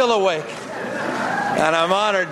[0.00, 0.48] still awake.
[0.48, 2.30] And I'm honored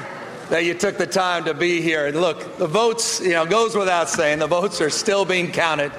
[0.48, 2.06] that you took the time to be here.
[2.06, 5.92] And look, the votes, you know, goes without saying, the votes are still being counted.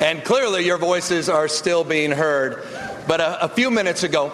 [0.00, 2.66] And clearly your voices are still being heard.
[3.06, 4.32] But a, a few minutes ago,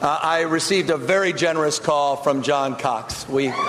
[0.00, 3.28] uh, I received a very generous call from John Cox.
[3.28, 3.66] We, thank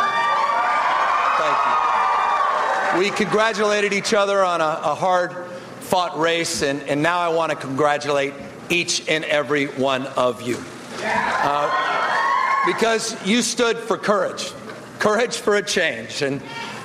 [2.93, 2.99] you.
[2.99, 5.33] We congratulated each other on a, a hard
[5.79, 8.35] fought race, and, and now I want to congratulate
[8.69, 10.63] each and every one of you.
[11.01, 12.02] Uh,
[12.65, 14.51] because you stood for courage,
[14.99, 16.21] courage for a change.
[16.21, 16.41] And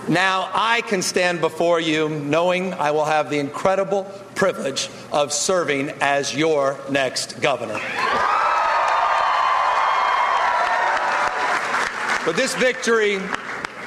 [0.09, 5.91] now I can stand before you knowing I will have the incredible privilege of serving
[6.01, 7.81] as your next governor.
[12.25, 13.21] But this victory,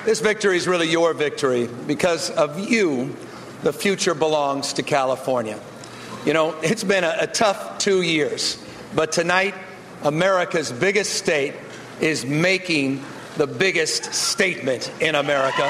[0.05, 1.68] this victory is really your victory.
[1.88, 3.16] Because of you,
[3.63, 5.60] the future belongs to California.
[6.26, 8.63] You know, it's been a, a tough two years,
[8.96, 9.54] but tonight,
[10.04, 11.54] America's biggest state
[12.02, 13.04] is making
[13.38, 15.70] the biggest statement in America.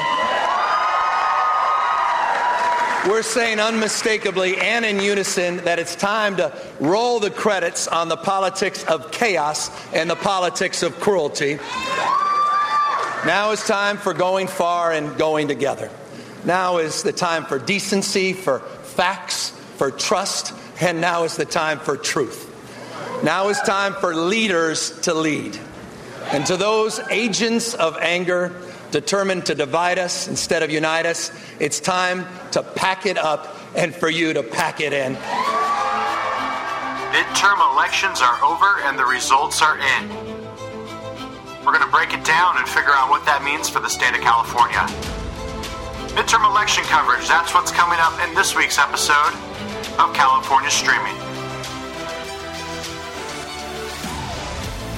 [3.08, 8.16] We're saying unmistakably and in unison that it's time to roll the credits on the
[8.16, 11.58] politics of chaos and the politics of cruelty.
[13.26, 15.90] Now is time for going far and going together.
[16.44, 21.80] Now is the time for decency, for facts, for trust, and now is the time
[21.80, 22.48] for truth.
[23.24, 25.58] Now is time for leaders to lead.
[26.32, 28.56] And to those agents of anger
[28.90, 31.30] determined to divide us instead of unite us,
[31.60, 35.14] it's time to pack it up and for you to pack it in.
[37.12, 40.08] Midterm elections are over and the results are in.
[41.64, 44.14] We're going to break it down and figure out what that means for the state
[44.14, 44.80] of California.
[46.16, 49.36] Midterm election coverage, that's what's coming up in this week's episode
[50.00, 51.31] of California Streaming.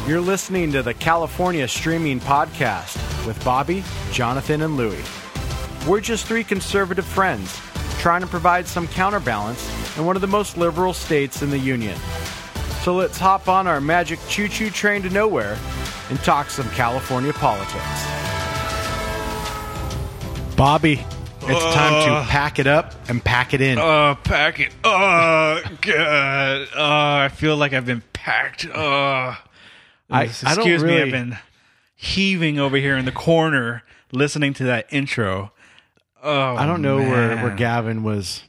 [0.07, 5.03] You're listening to the California Streaming Podcast with Bobby, Jonathan, and Louie.
[5.89, 7.59] We're just three conservative friends
[8.01, 9.67] trying to provide some counterbalance
[9.97, 11.97] in one of the most liberal states in the Union.
[12.83, 15.57] So let's hop on our magic choo choo train to nowhere
[16.11, 18.05] and talk some California politics.
[20.55, 21.03] Bobby,
[21.41, 22.27] it's time to uh.
[22.27, 23.79] pack it up and pack it in.
[23.79, 24.75] Oh, pack it.
[24.85, 26.69] Oh, God.
[26.77, 28.67] Oh, I feel like I've been packed.
[28.67, 29.35] Oh.
[30.11, 31.39] I- Excuse I don't me, I've been
[31.95, 33.83] heaving over here in the corner
[34.13, 35.53] listening to that intro.
[36.23, 37.55] Oh, I don't know where, where.
[37.55, 38.45] Gavin was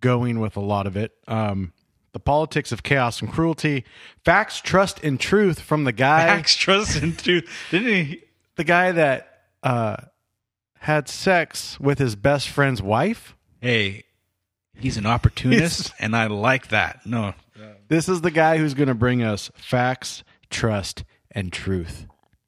[0.00, 1.12] going with a lot of it.
[1.28, 1.72] Um,
[2.12, 3.84] the politics of chaos and cruelty,
[4.24, 7.50] facts, trust, and truth from the guy, Max trust and truth.
[7.70, 8.22] Didn't he?
[8.56, 9.96] the guy that uh,
[10.78, 13.36] had sex with his best friend's wife.
[13.60, 14.04] Hey,
[14.76, 17.04] he's an opportunist, and I like that.
[17.04, 17.34] No.
[17.88, 22.06] This is the guy who's going to bring us facts, trust, and truth.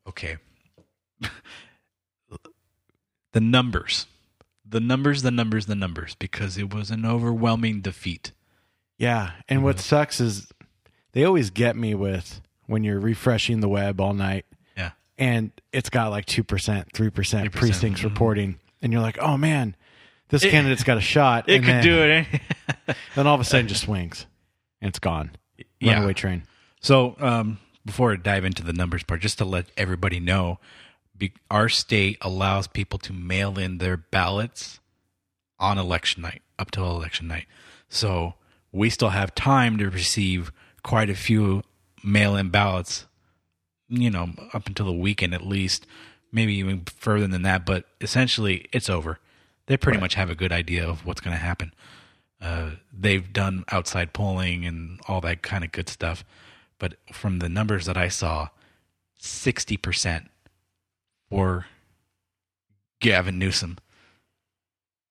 [0.08, 0.36] Okay.
[3.32, 4.06] the numbers.
[4.68, 8.32] The numbers, the numbers, the numbers, because it was an overwhelming defeat.
[8.98, 10.48] Yeah, and what sucks is
[11.12, 14.44] they always get me with when you're refreshing the web all night
[14.76, 14.90] Yeah.
[15.18, 19.76] and it's got like 2%, 3% 3%, precincts reporting and you're like, "Oh man,
[20.30, 22.26] this candidate's got a shot." It and could then, do it.
[22.88, 22.94] eh?
[23.14, 24.26] Then all of a sudden, just swings,
[24.80, 25.30] and it's gone.
[25.78, 25.94] Yeah.
[25.94, 26.42] Runaway train.
[26.80, 30.58] So, um, before I dive into the numbers part, just to let everybody know,
[31.50, 34.80] our state allows people to mail in their ballots
[35.58, 37.46] on election night, up till election night.
[37.88, 38.34] So,
[38.72, 40.52] we still have time to receive
[40.82, 41.62] quite a few
[42.04, 43.06] mail in ballots,
[43.88, 45.86] you know, up until the weekend at least,
[46.30, 47.64] maybe even further than that.
[47.64, 49.18] But essentially, it's over.
[49.66, 51.72] They pretty much have a good idea of what's going to happen.
[52.40, 56.24] Uh, they've done outside polling and all that kind of good stuff.
[56.78, 58.48] But from the numbers that I saw,
[59.20, 60.26] 60%
[61.30, 61.66] for
[63.00, 63.78] Gavin Newsom.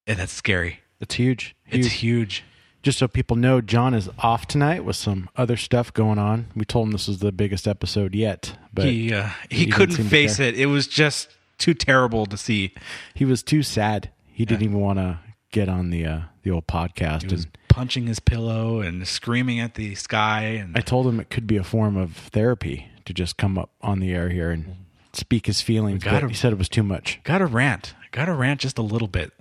[0.08, 0.82] And that's scary.
[1.00, 1.56] It's huge.
[1.68, 1.94] It's Huge.
[1.94, 2.44] huge.
[2.84, 6.48] Just so people know, John is off tonight with some other stuff going on.
[6.56, 9.96] We told him this was the biggest episode yet, but he uh, he, he couldn't
[10.06, 10.54] face it.
[10.56, 12.76] It was just too terrible to see.
[13.16, 14.12] he was too sad.
[14.32, 15.20] He didn't even want to
[15.52, 17.24] get on the uh, the old podcast.
[17.24, 20.44] He was and punching his pillow and screaming at the sky.
[20.44, 23.70] And I told him it could be a form of therapy to just come up
[23.82, 24.76] on the air here and
[25.12, 26.02] speak his feelings.
[26.04, 27.20] Gotta- But he said it was too much.
[27.24, 27.94] got to rant.
[28.12, 29.34] Got to rant just a little bit.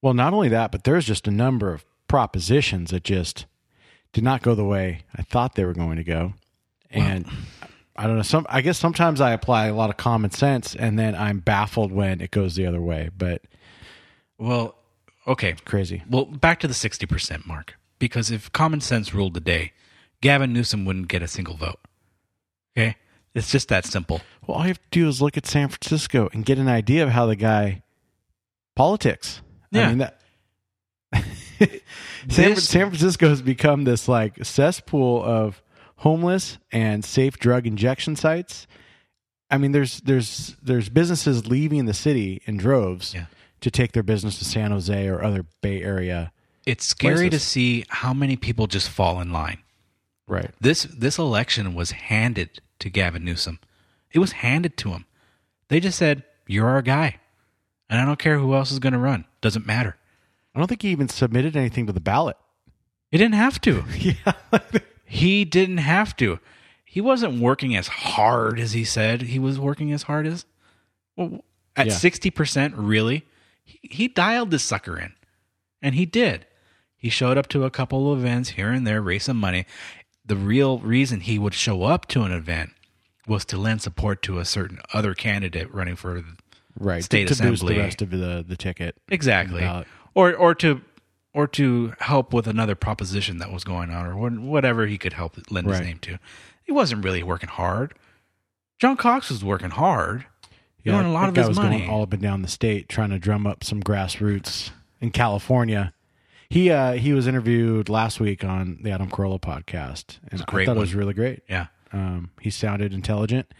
[0.00, 3.46] Well, not only that, but there's just a number of propositions that just
[4.12, 6.34] did not go the way I thought they were going to go.
[6.90, 7.26] And
[7.96, 8.22] I don't know.
[8.22, 11.90] Some I guess sometimes I apply a lot of common sense, and then I'm baffled
[11.90, 13.10] when it goes the other way.
[13.18, 13.42] But
[14.38, 14.76] Well,
[15.28, 15.54] okay.
[15.64, 16.02] crazy.
[16.08, 17.76] Well, back to the 60% mark.
[17.98, 19.72] Because if common sense ruled the day,
[20.20, 21.80] Gavin Newsom wouldn't get a single vote.
[22.76, 22.96] Okay?
[23.34, 24.20] It's just that simple.
[24.46, 27.02] Well, all you have to do is look at San Francisco and get an idea
[27.04, 27.82] of how the guy
[28.74, 29.42] politics.
[29.72, 29.88] I Yeah.
[29.88, 30.20] mean that
[32.28, 35.62] San, This- San Francisco has become this like cesspool of
[35.96, 38.66] homeless and safe drug injection sites.
[39.50, 43.26] I mean, there's there's there's businesses leaving the city in droves Yeah.
[43.60, 46.32] To take their business to San Jose or other Bay Area.
[46.66, 49.58] It's scary to see how many people just fall in line.
[50.26, 50.50] Right.
[50.60, 53.58] This this election was handed to Gavin Newsom.
[54.12, 55.06] It was handed to him.
[55.68, 57.16] They just said, "You're our guy,"
[57.88, 59.24] and I don't care who else is going to run.
[59.40, 59.96] Doesn't matter.
[60.54, 62.36] I don't think he even submitted anything to the ballot.
[63.10, 63.84] He didn't have to.
[63.98, 64.32] Yeah.
[65.06, 66.38] He didn't have to.
[66.84, 70.44] He wasn't working as hard as he said he was working as hard as.
[71.16, 71.42] Well,
[71.76, 71.92] at Yeah.
[71.94, 73.24] sixty percent, really,
[73.68, 75.12] he, he dialed this sucker in,
[75.82, 76.46] and he did.
[76.96, 79.66] He showed up to a couple of events here and there, raise some money.
[80.24, 82.70] The real reason he would show up to an event
[83.26, 86.24] was to lend support to a certain other candidate running for
[86.78, 87.04] right.
[87.04, 87.74] State to, to boost Assembly.
[87.74, 88.96] the rest of the, the ticket.
[89.10, 89.68] exactly,
[90.14, 90.80] or or to
[91.34, 95.36] or to help with another proposition that was going on, or whatever he could help
[95.50, 96.18] lend his name to.
[96.64, 97.94] He wasn't really working hard.
[98.78, 100.26] John Cox was working hard.
[100.82, 101.78] He Yeah, earned a lot that of guy his was money.
[101.80, 104.70] going all up and down the state trying to drum up some grassroots
[105.00, 105.92] in California.
[106.48, 110.62] He uh, he was interviewed last week on the Adam Carolla podcast, and a great
[110.62, 110.78] I thought one.
[110.78, 111.42] it was really great.
[111.48, 113.52] yeah, Um, he sounded intelligent,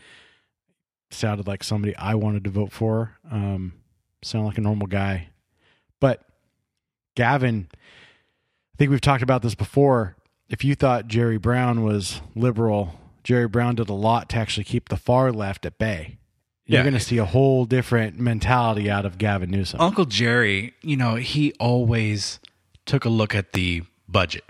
[1.11, 3.19] sounded like somebody I wanted to vote for.
[3.31, 3.75] Um,
[4.23, 5.29] sounded like a normal guy,
[6.01, 6.25] but
[7.15, 10.17] Gavin, I think we've talked about this before.
[10.49, 14.89] If you thought Jerry Brown was liberal, Jerry Brown did a lot to actually keep
[14.89, 16.17] the far left at bay.
[16.69, 16.83] You're Yeah.
[16.85, 19.81] going to see a whole different mentality out of Gavin Newsom.
[19.81, 22.39] Uncle Jerry, you know, he always
[22.85, 24.45] took a look at the budget,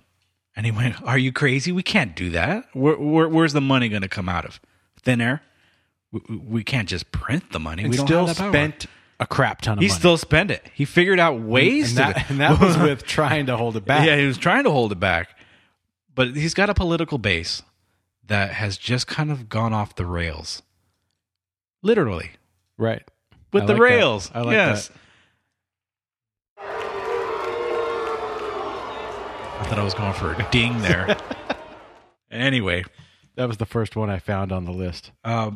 [0.57, 1.71] and he went, "Are you crazy?
[1.73, 2.65] We can't do that.
[2.75, 4.61] Where, where, where's the money going to come out of?
[5.03, 5.43] Thin air?
[6.11, 7.85] We, we can't just print the money.
[7.85, 8.87] and we don't still have that power." spent
[9.21, 9.99] a crap ton of He money.
[9.99, 10.65] still spent it.
[10.75, 13.85] He figured out ways and to that, and that was with trying to hold it
[13.85, 14.05] back.
[14.07, 15.29] Yeah, he was trying to hold it back.
[16.15, 17.63] But he's got a political base
[18.27, 20.63] that has just kind of gone off the rails.
[21.83, 22.31] Literally.
[22.77, 23.03] Right.
[23.53, 23.85] With I the like that.
[23.85, 24.31] rails.
[24.35, 24.89] I like yes.
[24.89, 24.97] that.
[29.61, 31.17] I thought I was going for a ding there.
[32.31, 32.85] anyway,
[33.37, 35.11] That was the first one I found on the list.
[35.25, 35.53] uh,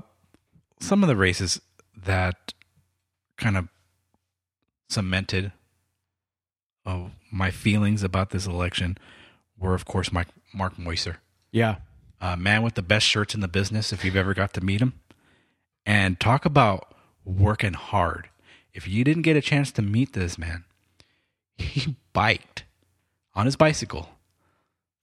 [0.81, 1.61] some of the races
[2.05, 2.55] that
[3.37, 3.69] kind of
[4.89, 5.53] cemented
[6.85, 8.99] uh, my feelings about this election
[9.57, 11.19] were, of course, Mike, Mark Meuser.
[11.53, 11.77] Yeah.
[12.21, 14.81] uh, man with the best shirts in the business if you've ever got to meet
[14.81, 14.95] him.
[15.85, 16.95] And talk about
[17.25, 18.29] working hard.
[18.73, 20.65] If you didn't get a chance to meet this man,
[21.57, 22.65] he biked
[23.35, 24.09] on his bicycle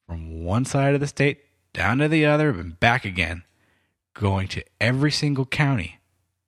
[0.06, 1.40] from one side of the state
[1.74, 3.44] down to the other and back again,
[4.14, 6.00] going to every single county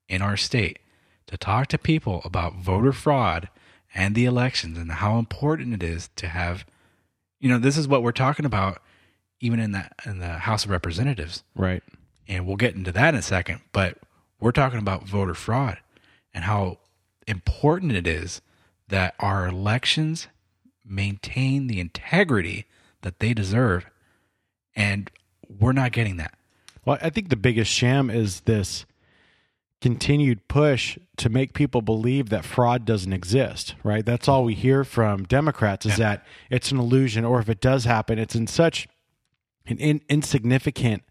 [0.09, 0.79] in our state
[1.27, 3.49] to talk to people about voter fraud
[3.93, 6.65] and the elections and how important it is to have
[7.39, 8.81] you know this is what we're talking about
[9.39, 11.81] even in the in the House of Representatives Right.
[12.27, 13.97] and we'll get into that in a second but
[14.41, 15.77] we're talking about voter fraud
[16.33, 16.79] and how
[17.27, 18.41] important it is
[18.89, 20.27] that our elections
[20.83, 22.65] maintain the integrity
[23.03, 23.85] that they deserve
[24.75, 25.09] and
[25.47, 26.33] we're not getting that
[26.83, 28.85] Well, I think the biggest sham is this
[29.81, 34.05] continued push to make people believe that fraud doesn't exist, right?
[34.05, 37.85] That's all we hear from Democrats is that it's an illusion, or if it does
[37.85, 38.87] happen, it's in such
[39.65, 41.03] an in- insignificant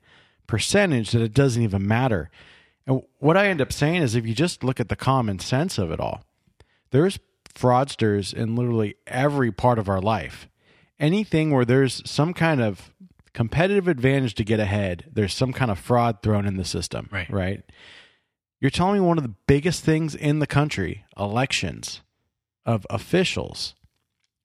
[0.47, 2.31] percentage that it doesn't even matter.
[2.91, 5.79] And what I end up saying is if you just look at the common sense
[5.79, 6.25] of it all,
[6.91, 7.21] there's
[7.55, 10.49] fraudsters in literally every part of our life.
[10.99, 12.93] Anything where there's some kind of
[13.33, 17.09] competitive advantage to get ahead, there's some kind of fraud thrown in the system.
[17.13, 17.31] Right.
[17.31, 17.63] Right.
[18.59, 22.01] You're telling me one of the biggest things in the country, elections
[22.67, 23.77] of officials,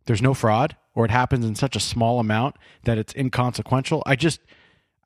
[0.05, 4.03] there's no fraud or it happens in such a small amount that it's inconsequential.
[4.05, 4.39] I just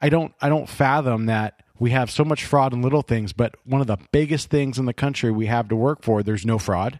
[0.01, 3.55] I don't I don't fathom that we have so much fraud in little things, but
[3.63, 6.57] one of the biggest things in the country we have to work for, there's no
[6.59, 6.99] fraud.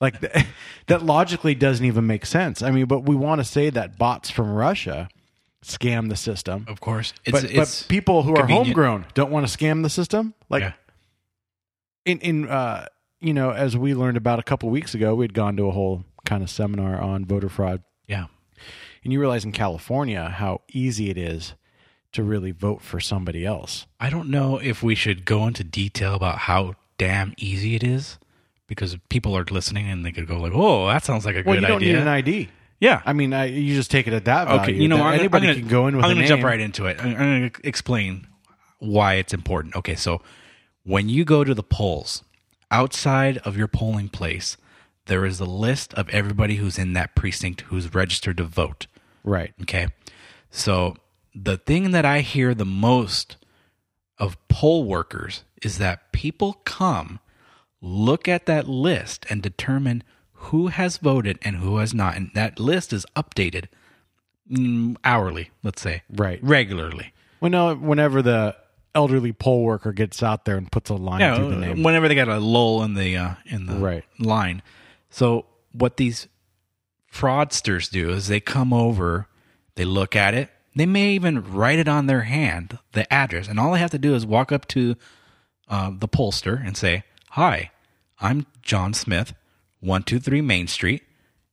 [0.00, 0.46] Like th-
[0.86, 2.62] that logically doesn't even make sense.
[2.62, 5.08] I mean, but we want to say that bots from Russia
[5.62, 6.64] scam the system.
[6.68, 8.60] of course it's but, it's but people who convenient.
[8.60, 10.32] are homegrown don't want to scam the system.
[10.48, 10.72] Like yeah.
[12.06, 12.86] in in uh
[13.20, 16.06] you know, as we learned about a couple weeks ago, we'd gone to a whole
[16.24, 17.82] kind of seminar on voter fraud.
[18.06, 18.26] yeah
[19.04, 21.54] And you realize in California how easy it is
[22.12, 23.86] to really vote for somebody else.
[24.00, 28.18] I don't know if we should go into detail about how damn easy it is
[28.66, 31.54] because people are listening and they could go like, "Oh, that sounds like a Well,
[31.56, 32.48] good you don't idea." need an ID.
[32.80, 33.02] yeah.
[33.06, 34.60] I mean, I, you just take it at that value.
[34.62, 36.42] okay, you know, that I'm, anybody I'm gonna, can go in with I'm gonna jump
[36.44, 36.98] right into it.
[37.00, 38.26] I'm, I'm going to explain
[38.78, 39.76] why it's important.
[39.76, 40.20] Okay, so
[40.84, 42.24] when you go to the polls
[42.70, 44.56] outside of your polling place,
[45.06, 48.86] there is a list of everybody who's in that precinct who's registered to vote.
[49.24, 49.52] Right.
[49.62, 49.88] Okay.
[50.50, 50.96] So
[51.34, 53.36] the thing that I hear the most
[54.18, 57.20] of poll workers is that people come,
[57.80, 62.16] look at that list, and determine who has voted and who has not.
[62.16, 63.66] And that list is updated
[64.50, 66.02] mm, hourly, let's say.
[66.10, 66.38] Right.
[66.42, 67.12] Regularly.
[67.40, 68.56] Well, no, whenever the
[68.94, 71.82] elderly poll worker gets out there and puts a line Yeah, through the name.
[71.82, 74.04] whenever they got a lull in the uh, in the Right.
[74.18, 74.62] line.
[75.10, 76.26] So what these
[77.12, 79.28] fraudsters do is they come over,
[79.76, 83.58] they look at it, they may even write it on their hand, the address, and
[83.58, 84.96] all they have to do is walk up to
[85.68, 87.70] uh, the pollster and say, "Hi,
[88.20, 89.34] I'm John Smith,
[89.80, 91.02] one two three Main Street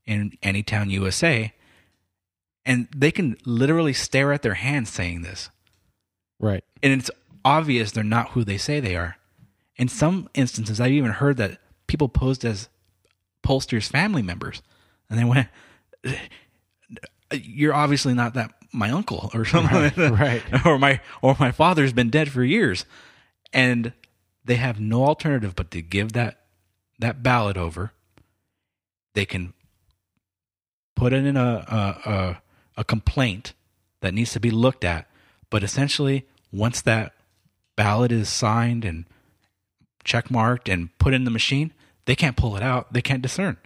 [0.06, 1.54] in Anytown, USA,"
[2.66, 5.50] and they can literally stare at their hand saying this
[6.40, 6.64] right.
[6.84, 7.12] and it's
[7.44, 9.18] obvious they're not who they say they are.
[9.78, 12.70] In some instances, I've even heard that people posed as
[13.44, 14.62] pollsters' family members,
[15.10, 15.48] and they went,
[17.32, 20.12] "You're obviously not that my uncle or something, like that.
[20.12, 20.44] right.
[20.66, 22.86] or my or my father's been dead for years,"
[23.54, 23.94] and
[24.46, 26.40] they have no alternative but to give that
[27.00, 27.92] that ballot over.
[29.14, 29.54] They can
[30.96, 32.42] put it in a a, a,
[32.78, 33.54] a complaint
[34.02, 35.08] that needs to be looked at,
[35.50, 37.14] but essentially, once that
[37.76, 39.06] ballot is signed and
[40.04, 41.74] check marked and put in the machine,
[42.06, 42.94] they can't pull it out.
[42.94, 43.58] They can't discern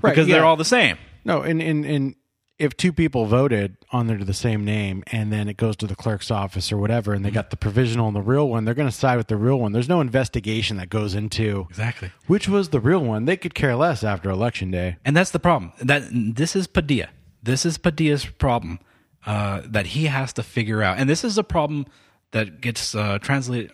[0.00, 0.36] Right, because yeah.
[0.36, 0.96] they're all the same.
[1.24, 2.14] No, and, and, and
[2.58, 5.86] if two people voted on there to the same name and then it goes to
[5.86, 8.74] the clerk's office or whatever and they got the provisional and the real one, they're
[8.74, 9.72] going to side with the real one.
[9.72, 12.10] There's no investigation that goes into Exactly.
[12.26, 13.26] which was the real one.
[13.26, 14.96] They could care less after election day.
[15.04, 15.72] And that's the problem.
[15.80, 17.08] That this is Padilla.
[17.42, 18.80] This is Padilla's problem
[19.24, 20.98] uh, that he has to figure out.
[20.98, 21.86] And this is a problem
[22.32, 23.70] that gets uh, translated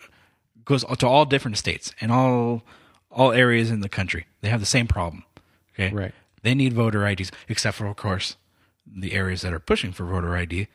[0.63, 2.63] goes to all different states and all
[3.11, 4.25] all areas in the country.
[4.41, 5.23] They have the same problem.
[5.73, 6.13] Okay, Right.
[6.43, 8.35] They need voter IDs, except for of course
[8.85, 10.67] the areas that are pushing for voter ID.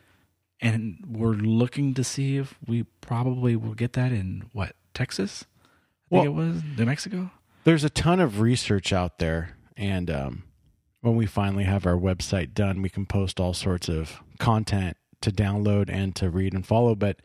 [0.59, 5.45] And we're looking to see if we probably will get that in what Texas.
[6.11, 7.31] I think Well- it was New Mexico.
[7.63, 10.43] There's a ton of research out there, and um,
[11.01, 15.31] when we finally have our website done, we can post all sorts of content to
[15.31, 16.95] download and to read and follow.
[16.95, 17.21] But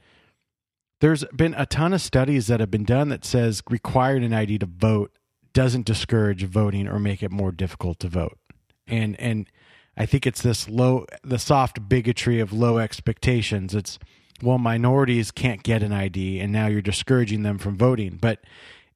[1.00, 4.58] there's been a ton of studies that have been done that says requiring an ID
[4.58, 5.16] to vote
[5.54, 8.38] doesn't discourage voting or make it more difficult to vote.
[8.86, 9.50] And and
[9.96, 13.74] I think it's this low the soft bigotry of low expectations.
[13.74, 13.98] It's
[14.42, 18.18] well minorities can't get an ID and now you're discouraging them from voting.
[18.20, 18.40] But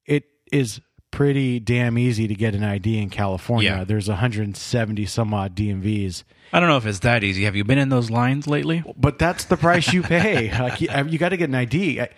[0.06, 0.80] it is
[1.10, 3.70] pretty damn easy to get an ID in California.
[3.78, 3.84] Yeah.
[3.84, 6.22] There's 170 some odd DMVs.
[6.52, 7.44] I don't know if it's that easy.
[7.44, 8.82] Have you been in those lines lately?
[8.96, 10.52] But that's the price you pay.
[10.60, 12.00] like you, you got to get an ID.
[12.00, 12.10] I-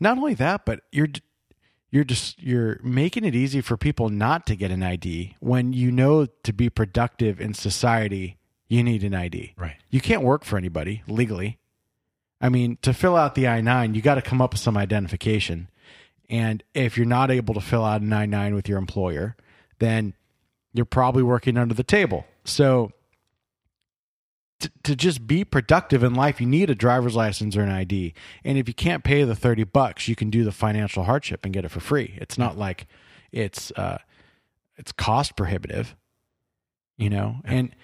[0.00, 1.08] Not only that, but you're
[1.94, 5.92] you're just you're making it easy for people not to get an ID when you
[5.92, 8.36] know to be productive in society
[8.66, 9.54] you need an ID.
[9.56, 9.76] Right.
[9.90, 11.58] You can't work for anybody legally.
[12.40, 15.68] I mean, to fill out the I-9, you got to come up with some identification.
[16.28, 19.36] And if you're not able to fill out an I-9 with your employer,
[19.78, 20.14] then
[20.72, 22.26] you're probably working under the table.
[22.44, 22.90] So
[24.64, 28.14] to, to just be productive in life, you need a driver's license or an ID.
[28.44, 31.52] And if you can't pay the 30 bucks, you can do the financial hardship and
[31.52, 32.16] get it for free.
[32.20, 32.86] It's not like
[33.30, 33.98] it's uh
[34.76, 35.94] it's cost prohibitive,
[36.96, 37.36] you know.
[37.44, 37.74] And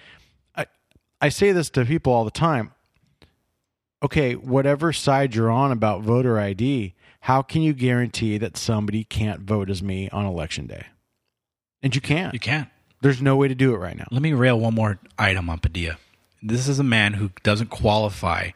[0.56, 0.66] I
[1.20, 2.72] I say this to people all the time.
[4.02, 9.42] Okay, whatever side you're on about voter ID, how can you guarantee that somebody can't
[9.42, 10.86] vote as me on election day?
[11.82, 12.32] And you can't.
[12.32, 12.68] You can't.
[13.02, 14.06] There's no way to do it right now.
[14.10, 15.98] Let me rail one more item on Padilla.
[16.42, 18.50] This is a man who doesn't qualify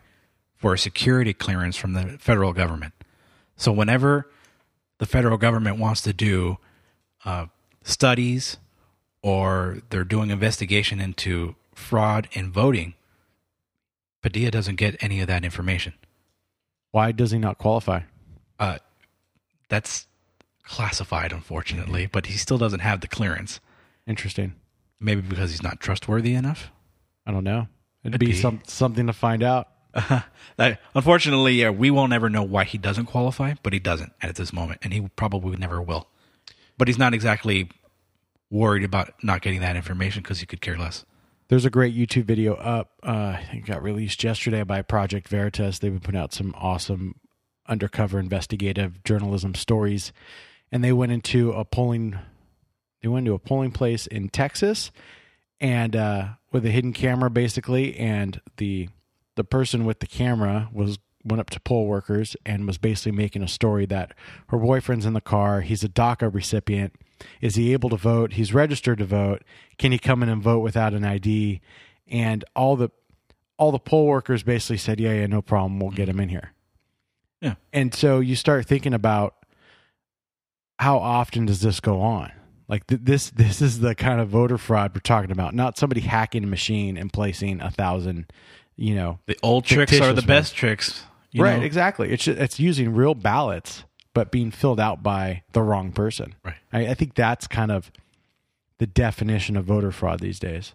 [0.57, 2.95] for a security clearance from the federal government.
[3.57, 4.31] So whenever
[4.99, 6.59] the federal government wants to do
[7.25, 7.47] uh,
[7.83, 8.57] studies
[9.23, 12.95] or they're doing investigation into fraud in voting,
[14.23, 15.93] Padilla doesn't get any of that information.
[16.93, 18.01] Why does he not qualify?
[18.59, 18.79] Uh,
[19.69, 20.07] that's
[20.63, 23.61] classified, unfortunately, but he still doesn't have the clearance.
[24.07, 24.55] Interesting.
[24.99, 26.71] Maybe because he's not trustworthy enough.
[27.27, 27.69] I don't know.
[28.05, 28.33] It'd be, be.
[28.35, 29.69] some something to find out.
[30.57, 34.37] That- unfortunately, yeah, we will never know why he doesn't qualify, but he doesn't at
[34.37, 36.09] this moment, and he probably never will.
[36.79, 37.71] But he's not exactly
[38.51, 41.05] worried about not getting that information because he could care less.
[41.49, 42.93] There's a great YouTube video up.
[43.03, 45.79] Uh, I think it got released yesterday by Project Veritas.
[45.79, 47.17] They've been putting out some awesome
[47.67, 50.13] undercover investigative journalism stories,
[50.71, 52.19] and they went into a polling.
[53.03, 54.91] They went into a polling place in Texas,
[55.61, 58.89] and uh, with a hidden camera, basically, and the
[59.37, 63.43] the person with the camera was went up to poll workers and was basically making
[63.43, 64.13] a story that
[64.49, 65.63] her boyfriend's in the car.
[65.63, 66.95] He's a DACA recipient.
[67.41, 68.35] Is he able to vote?
[68.35, 69.43] He's registered to vote.
[69.79, 71.61] Can he come in and vote without an ID?
[72.07, 72.91] And all the
[73.57, 75.81] all the poll workers basically said, "Yeah, yeah, no problem.
[75.81, 76.53] We'll get him in here."
[77.41, 77.55] Yeah.
[77.73, 79.37] And so you start thinking about
[80.79, 82.33] how often does this go on?
[82.69, 85.55] Like th- this, this is the kind of voter fraud we're talking about.
[85.55, 88.27] Not somebody hacking a machine and placing a thousand,
[88.77, 91.05] you know, The old tricks are the Fictitious best tricks.
[91.31, 91.59] you right?
[91.59, 91.65] know?
[91.65, 92.11] Exactly.
[92.11, 96.35] It's ju- it's using real ballots, but being filled out by the wrong person.
[96.45, 96.55] Right.
[96.73, 97.91] I, I think that's kind of
[98.79, 100.73] the definition of voter fraud these days,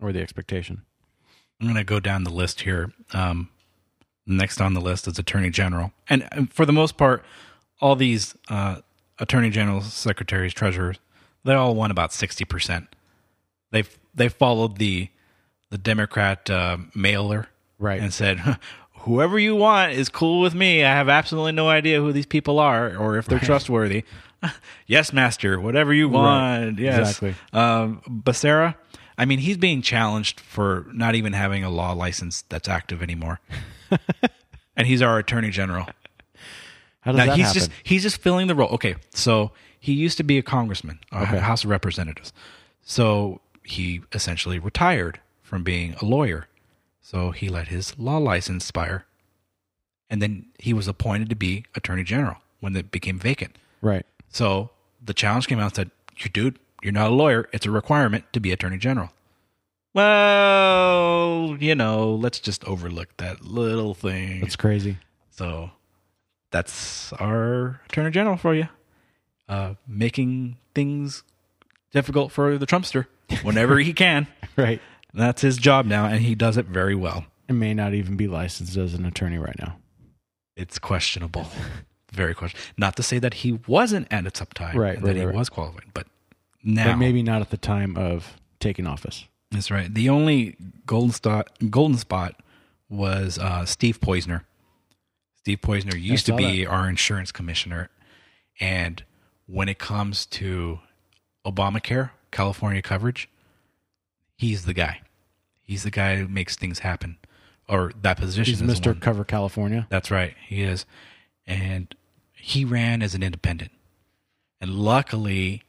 [0.00, 0.82] or the expectation.
[1.60, 2.92] I'm going to go down the list here.
[3.14, 3.50] Um,
[4.26, 7.24] next on the list is Attorney General, and, and for the most part,
[7.80, 8.78] all these uh,
[9.22, 10.98] Attorney Generals, Secretaries, Treasurers,
[11.44, 12.88] they all won about sixty percent.
[13.70, 15.08] They they followed the
[15.70, 17.48] the Democrat uh, mailer,
[17.78, 18.00] Right.
[18.00, 18.58] and said.
[19.04, 20.84] Whoever you want is cool with me.
[20.84, 24.04] I have absolutely no idea who these people are or if they're trustworthy.
[24.86, 25.58] yes, master.
[25.58, 26.78] Whatever you want.
[26.78, 27.08] Yes.
[27.20, 27.34] Exactly.
[27.52, 28.76] Um, Becerra,
[29.18, 33.40] I mean, he's being challenged for not even having a law license that's active anymore,
[34.76, 35.86] and he's our attorney general.
[37.02, 37.60] How does Now that he's happen?
[37.60, 38.70] just he's just filling the role.
[38.70, 41.38] Okay, so he used to be a congressman, a Okay.
[41.38, 42.32] House of Representatives.
[42.82, 46.46] So he essentially retired from being a lawyer.
[47.00, 49.04] So he let his law license expire,
[50.08, 53.56] and then he was appointed to be attorney general when it became vacant.
[53.82, 54.06] right.
[54.30, 54.70] So
[55.04, 57.48] the challenge came out and said, "You dude, you're not a lawyer.
[57.52, 59.10] It's a requirement to be attorney general."
[59.94, 64.40] Well, you know, let's just overlook that little thing.
[64.40, 64.96] That's crazy.
[65.30, 65.70] so
[66.52, 68.68] that's our attorney general for you,
[69.48, 71.24] uh, making things
[71.90, 73.06] difficult for the Trumpster
[73.42, 74.26] whenever he can.
[74.56, 74.80] Right.
[75.14, 77.26] That's his job now, and he does it very well.
[77.48, 79.76] And may not even be licensed as an attorney right now.
[80.56, 81.46] It's questionable,
[82.12, 82.64] very questionable.
[82.78, 85.34] Not to say that he wasn't at its uptime, Right, and right, that he right,
[85.34, 86.06] was qualified, but
[86.62, 89.26] now But maybe not at the time of taking office.
[89.50, 89.92] That's right.
[89.92, 92.40] The only golden spot, golden spot
[92.88, 94.42] was uh, Steve Poizner.
[95.42, 97.90] Steve Poizner used to be our insurance commissioner,
[98.60, 99.02] and
[99.46, 100.78] when it comes to
[101.44, 103.28] Obamacare, California coverage,
[104.36, 105.00] he's the guy.
[105.62, 107.18] He's the guy who makes things happen,
[107.68, 108.44] or that position.
[108.44, 108.98] He's is Mr.
[109.00, 109.86] Cover California.
[109.90, 110.34] that's right.
[110.46, 110.86] He is.
[111.44, 111.92] And
[112.32, 113.72] he ran as an independent.
[114.60, 115.62] And luckily,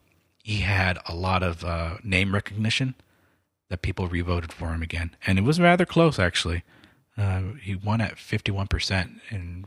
[0.44, 2.94] he had a lot of uh, name recognition
[3.70, 5.16] that people revoted for him again.
[5.26, 6.64] And it was rather close, actually.
[7.18, 9.20] Uh, he won at 51%.
[9.30, 9.66] And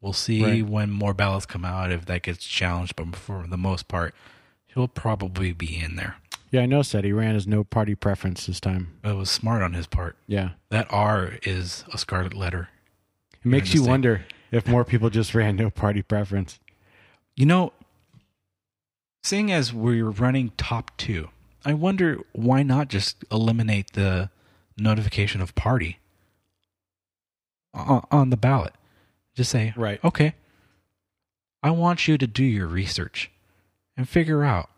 [0.00, 0.66] we'll see Right.
[0.66, 2.96] when more ballots come out if that gets challenged.
[2.96, 4.14] But for the most part,
[4.66, 6.16] he'll probably be in there.
[6.50, 8.94] Yeah, I noticed that he ran as no party preference this time.
[9.04, 10.16] It was smart on his part.
[10.26, 10.50] Yeah.
[10.70, 12.68] That R is a scarlet letter.
[13.34, 16.58] It makes you wonder if more people just ran no party preference.
[17.36, 17.72] You know,
[19.22, 21.28] seeing as we're running top two,
[21.64, 24.30] I wonder why not just eliminate the
[24.78, 25.98] notification of party
[27.78, 28.74] on, on the ballot.
[29.34, 30.02] Just say, Right.
[30.04, 30.34] okay,
[31.62, 33.30] I want you to do your research
[33.96, 34.70] and figure out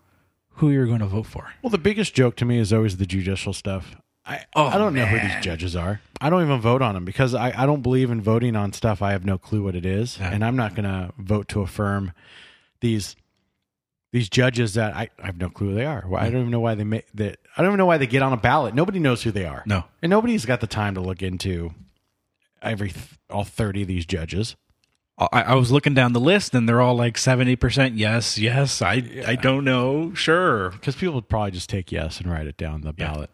[0.54, 1.52] who you're going to vote for.
[1.62, 3.96] Well, the biggest joke to me is always the judicial stuff.
[4.26, 6.00] I, Oh, I don't know who these judges are.
[6.20, 9.00] I don't even vote on them because I, I don't believe in voting on stuff
[9.00, 10.30] I have no clue what it is, Yeah.
[10.30, 12.12] and I'm not going to vote to affirm
[12.80, 13.16] these
[14.12, 16.04] these judges that I, I have no clue who they are.
[16.16, 17.38] I don't even know why they make that.
[17.56, 18.74] I don't even know why they get on a ballot.
[18.74, 19.62] Nobody knows who they are.
[19.66, 19.84] No.
[20.02, 21.72] and nobody's got the time to look into
[22.62, 24.56] every th- all thirty of these judges.
[25.18, 29.02] I, I was looking down the list and they're all like 70% yes, yes, I,
[29.26, 30.70] I don't know, sure.
[30.70, 33.12] Because people would probably just take yes and write it down the Yeah.
[33.12, 33.30] ballot.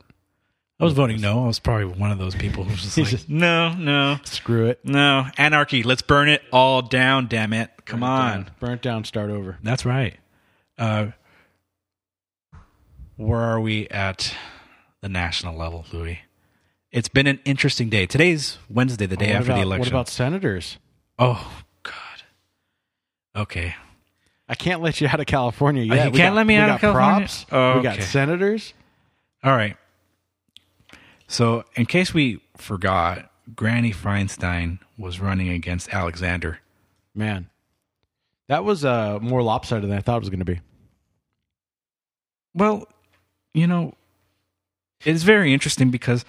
[0.81, 1.45] I was voting no.
[1.45, 4.17] I was probably one of those people who was just like, just- no, no.
[4.25, 4.81] Screw it.
[4.85, 5.85] No, anarchy.
[5.85, 7.71] Let's burn it all down, damn it.
[7.85, 8.33] Come on.
[8.43, 8.51] Down.
[8.59, 9.05] Burn it down.
[9.05, 9.57] Start over.
[9.62, 10.17] That's right.
[10.77, 11.12] Uh,
[13.17, 14.35] where are we at
[15.03, 16.19] the national level, Louis?
[16.96, 18.06] It's been an interesting day.
[18.06, 19.80] Today's Wednesday, the day after about- the election.
[19.80, 20.78] What about senators?
[21.18, 22.22] oh, God.
[23.37, 23.74] Okay.
[24.48, 26.04] I can't let you out of California Uh, yet.
[26.06, 27.18] you We can't got- let me out of California?
[27.26, 27.46] Props.
[27.52, 28.72] Oh, We got senators.
[29.44, 29.76] All right.
[31.28, 36.61] So, in case we forgot, Granny Feinstein was running against Alexander.
[37.14, 37.50] Man,
[38.48, 40.61] that was uh, more lopsided than I thought it was going to be.
[42.54, 42.88] Well,
[43.52, 43.92] you know,
[45.04, 46.24] it's very interesting because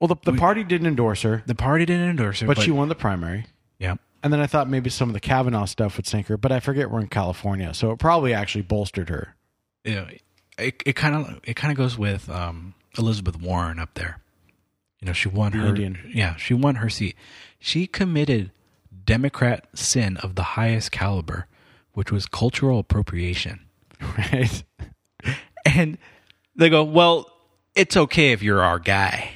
[0.00, 2.70] Well, the, the We- party didn't endorse her, the party didn't endorse her, but, she
[2.70, 3.46] won the primary.
[3.78, 3.96] yeah.
[4.22, 6.58] And then I thought maybe some of the Kavanaugh stuff would sink her, but I
[6.58, 9.36] forget we're in California, so it probably actually bolstered her.
[9.84, 10.06] know,
[10.58, 14.18] it it kind of it kind of goes with um, Elizabeth Warren up there.
[15.00, 16.10] You know, she won her Indian.
[16.12, 17.14] yeah, she won her seat.
[17.60, 18.50] She committed
[19.04, 21.46] Democrat sin of the highest caliber,
[21.92, 23.60] which was cultural appropriation.
[24.16, 24.62] Right.
[25.64, 25.98] And
[26.56, 27.30] they go, "Well,
[27.76, 29.30] it's okay if you're our guy."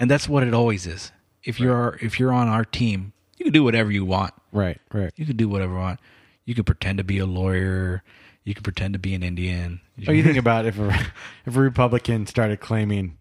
[0.00, 1.12] And that's what it always is.
[1.44, 4.34] If you're if you're on our team, you can do whatever you want.
[4.50, 4.80] Right.
[4.92, 5.12] Right.
[5.14, 6.00] You can do whatever you want.
[6.46, 8.02] You can pretend to be a lawyer.
[8.44, 9.80] You can pretend to be an Indian.
[10.08, 10.88] Oh, you think about if a,
[11.46, 13.18] if a Republican started claiming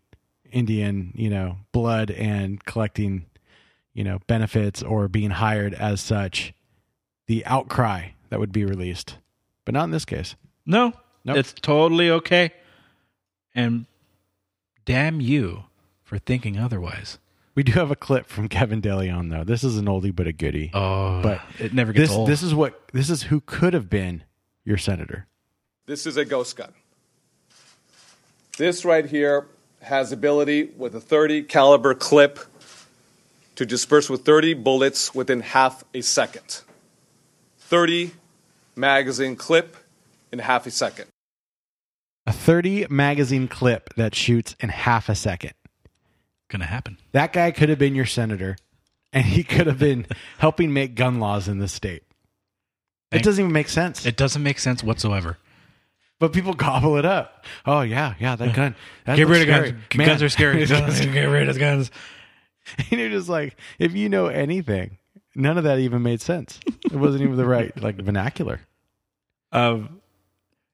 [0.52, 3.26] Indian, you know, blood and collecting,
[3.94, 6.54] you know, benefits or being hired as such,
[7.28, 9.18] the outcry that would be released,
[9.66, 10.36] but not in this case.
[10.66, 10.94] No,
[11.26, 11.38] Nope.
[11.38, 12.52] it's totally okay.
[13.54, 13.86] And
[14.86, 15.66] damn you
[16.10, 17.20] for thinking otherwise.
[17.54, 19.44] We do have a clip from Kevin DeLeon though.
[19.44, 20.72] This is an oldie but a goodie.
[20.74, 22.28] Oh, but it never gets this old.
[22.28, 24.24] this is what this is who could have been
[24.66, 25.28] your senator.
[25.86, 26.74] This is a ghost gun.
[28.58, 29.48] This right here
[29.82, 32.40] has ability with a 30 caliber clip
[33.56, 36.62] to disperse with 30 bullets within half a second.
[37.60, 38.12] 30
[38.76, 39.78] magazine clip
[40.32, 41.06] in half a second.
[42.26, 45.54] A 30 magazine clip that shoots in half a second.
[46.50, 46.98] Gonna happen.
[47.14, 48.58] That guy could have been your senator,
[49.14, 50.06] and he could have been
[50.40, 52.04] helping make gun laws in this state.
[53.12, 54.06] It doesn't even make sense.
[54.06, 55.38] It doesn't make sense whatsoever.
[56.20, 57.46] but people gobble it up.
[57.66, 58.76] Oh yeah, yeah, that gun.
[59.06, 59.72] That Get rid of scary.
[59.72, 59.96] guns.
[59.96, 60.08] Man.
[60.08, 60.66] Guns are scary.
[60.66, 61.90] Get rid of guns.
[62.78, 64.98] and you're just like, if you know anything,
[65.34, 66.60] none of that even made sense.
[66.68, 68.62] It wasn't even the right like vernacular.
[69.52, 70.02] Um,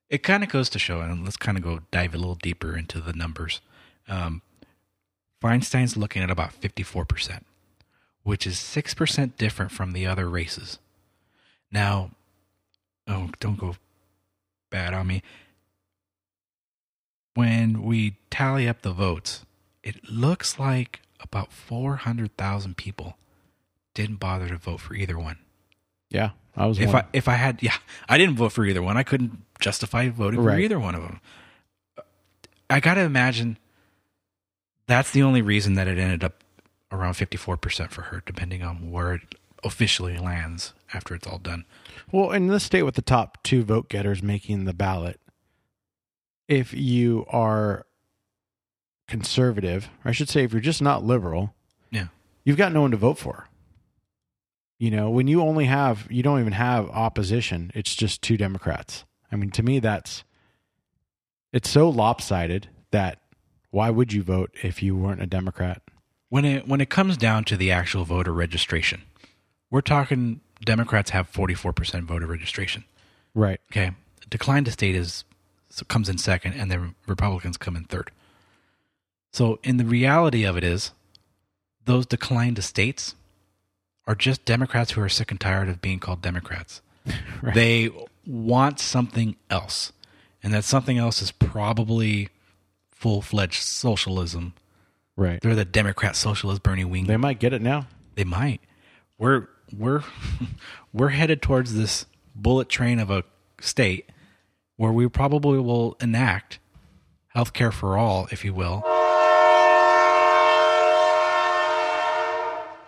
[0.09, 2.75] it kind of goes to show, and let's kind of go dive a little deeper
[2.75, 3.61] into the numbers.
[4.09, 4.41] Um,
[5.45, 7.41] Feinstein's looking at about 54%,
[8.23, 10.79] which is 6% different from the other races.
[11.71, 12.10] Now,
[13.08, 13.75] oh, don't go
[14.71, 15.21] bad on me.
[17.36, 19.45] When we tally up the votes,
[19.84, 23.15] it looks like about 400,000 people
[23.93, 25.38] didn't bother to vote for either one.
[26.10, 26.79] Yeah, I was.
[26.79, 26.95] If one.
[26.95, 27.75] I if I had yeah,
[28.10, 28.97] I didn't vote for either one.
[28.97, 31.19] I couldn't justify voting for either one of them.
[32.67, 33.58] I got to imagine
[34.88, 36.43] that's the only reason that it ended up
[36.91, 41.65] around 54% for her depending on where it officially lands after it's all done.
[42.12, 45.19] Well, in this state with the top two vote getters making the ballot,
[46.48, 47.86] if you are
[49.08, 51.54] conservative, or I should say, if you're just not liberal,
[51.91, 52.08] Yeah.
[52.43, 53.48] you've got no one to vote for.
[54.78, 59.06] You know, when you only have, you don't even have opposition, it's just two Democrats.
[59.32, 60.24] I mean, to me, that's,
[61.54, 63.19] it's so lopsided that
[63.75, 65.81] why would you vote if you weren't a Democrat?
[66.29, 69.01] When it when it comes down to the actual voter registration,
[69.69, 72.85] we're talking Democrats have 44% voter registration.
[73.33, 73.59] Right.
[73.69, 73.91] Okay.
[74.29, 75.25] Decline to state is
[75.69, 78.11] so comes in second, and then Republicans come in third.
[79.33, 80.91] So, in the reality of it is,
[81.83, 83.13] those declined to states
[84.07, 86.81] are just Democrats who are sick and tired of being called Democrats.
[87.41, 87.53] Right.
[87.53, 87.91] They
[88.25, 89.91] want something else,
[90.41, 92.29] and that something else is probably
[92.95, 94.53] full fledged socialism.
[95.15, 95.39] Right.
[95.41, 97.05] They're the Democrat socialist Bernie Wing.
[97.05, 97.88] They might get it now.
[98.15, 98.62] They might.
[99.17, 100.03] We're we're
[100.93, 103.23] we're headed towards this bullet train of a
[103.62, 104.10] state
[104.77, 106.60] where we probably will enact
[107.36, 108.84] healthcare for all, if you will.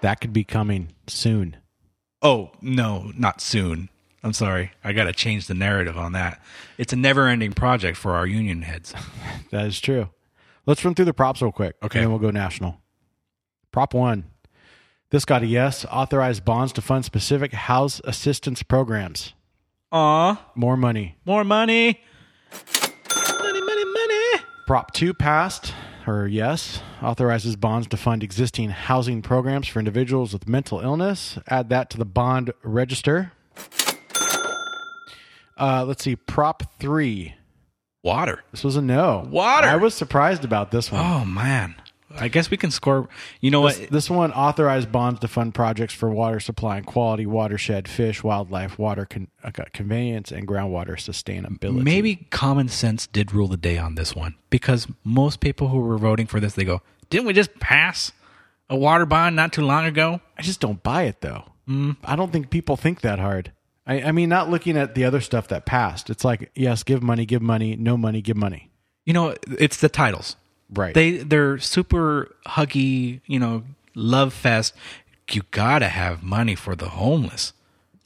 [0.01, 1.57] That could be coming soon.
[2.21, 3.89] Oh no, not soon.
[4.23, 4.71] I'm sorry.
[4.83, 6.41] I got to change the narrative on that.
[6.77, 8.93] It's a never-ending project for our union heads.
[9.51, 10.09] That is true.
[10.65, 11.75] Let's run through the props real quick.
[11.81, 11.99] Okay.
[11.99, 12.81] And then we'll go national.
[13.71, 14.25] Prop one.
[15.09, 15.85] This got a yes.
[15.89, 19.33] Authorized bonds to fund specific house assistance programs.
[19.93, 21.15] Aw, More money.
[21.23, 22.01] more money.
[23.41, 24.43] Money, money, money.
[24.65, 25.73] Prop two passed,
[26.05, 31.39] or yes, authorizes bonds to fund existing housing programs for individuals with mental illness.
[31.47, 33.31] Add that to the bond register.
[35.59, 36.15] Uh, let's see.
[36.15, 37.33] Prop three.
[38.03, 38.43] Water.
[38.51, 39.27] This was a no.
[39.29, 39.67] Water.
[39.67, 41.01] I was surprised about this one.
[41.05, 41.75] Oh man.
[42.19, 43.09] I guess we can score.
[43.41, 43.89] You know This, what?
[43.89, 48.79] this one authorized bonds to fund projects for water supply and quality, watershed, fish, wildlife,
[48.79, 51.83] water con- uh, conveyance, and groundwater sustainability.
[51.83, 55.97] Maybe common sense did rule the day on this one because most people who were
[55.97, 58.13] voting for this, they go, "Didn't we just pass
[58.69, 61.43] a water bond not too long ago?" I just don't buy it though.
[61.67, 61.97] Mm.
[62.05, 63.51] I don't think people think that hard.
[63.87, 66.09] I, I mean, not looking at the other stuff that passed.
[66.09, 68.69] It's like, yes, give money, give money, no money, give money.
[69.05, 70.35] You know, it's the titles.
[70.73, 70.93] Right.
[70.93, 73.21] They they're super huggy.
[73.25, 73.63] You know,
[73.95, 74.75] love fest.
[75.31, 77.53] You gotta have money for the homeless.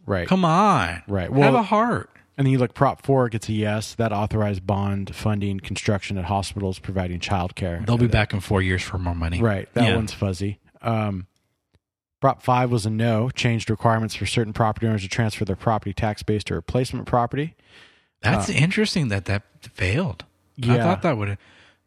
[0.06, 0.28] right.
[0.28, 1.32] Come on, Right.
[1.32, 2.10] have a heart.
[2.38, 3.94] And then you look Prop 4 gets a yes.
[3.96, 7.86] That authorized bond funding construction at hospitals providing childcare.
[7.86, 9.40] They'll be back in four years for more money.
[9.42, 9.68] Right.
[9.74, 9.96] That Yeah.
[9.96, 10.60] one's fuzzy.
[10.82, 11.28] Um,
[12.22, 13.30] Prop 5 was a no.
[13.30, 17.56] Changed requirements for certain property owners to transfer their property tax base to replacement property.
[18.22, 20.26] That's interesting that that failed.
[20.64, 21.38] I thought that would.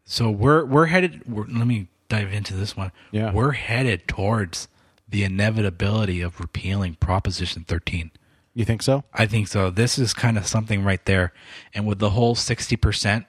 [0.03, 1.23] So we're we're headed.
[1.25, 2.91] We're, let me dive into this one.
[3.11, 3.31] Yeah.
[3.31, 4.67] we're headed towards
[5.07, 8.11] the inevitability of repealing Proposition 13.
[8.53, 9.03] You think so?
[9.13, 9.69] I think so.
[9.69, 11.33] This is kind of something right there,
[11.73, 13.25] and with the whole 60 percent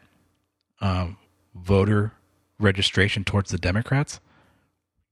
[0.80, 1.16] um,
[1.54, 2.12] voter
[2.58, 4.20] registration towards the Democrats,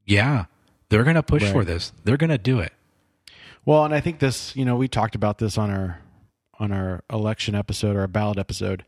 [0.05, 0.47] yeah,
[0.89, 1.93] they're going to push for this.
[2.05, 2.73] They're going to do it.
[3.65, 6.01] Well, and I think this, you know, we talked about this on our
[6.61, 8.85] on our election episode or our ballot episode.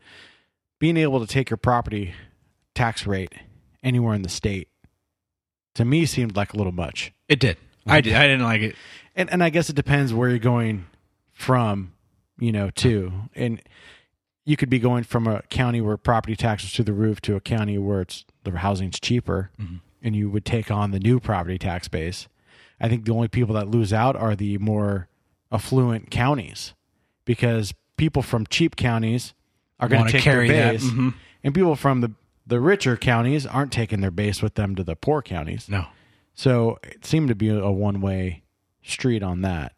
[0.79, 2.13] Being able to take your property
[2.75, 3.33] tax rate
[3.83, 4.69] anywhere in the state
[5.75, 7.13] to me seemed like a little much.
[7.27, 7.57] It did.
[7.85, 8.13] I did.
[8.13, 8.75] I didn't like it.
[9.15, 10.85] And and I guess it depends where you're going
[11.33, 11.93] from,
[12.37, 13.11] you know, to.
[13.35, 13.61] And
[14.45, 17.41] you could be going from a county where property taxes to the roof to a
[17.41, 19.77] county where it's the housing's cheaper mm-hmm.
[20.01, 22.27] And you would take on the new property tax base.
[22.79, 25.07] I think the only people that lose out are the more
[25.51, 26.73] affluent counties
[27.25, 29.33] because people from cheap counties
[29.79, 31.13] are going to take carry their base mhm.
[31.43, 32.11] and people from the
[32.45, 35.67] the richer counties aren't taking their base with them to the poor counties.
[35.67, 35.85] No.
[36.33, 38.43] So it seemed to be a one way
[38.83, 39.73] street on that.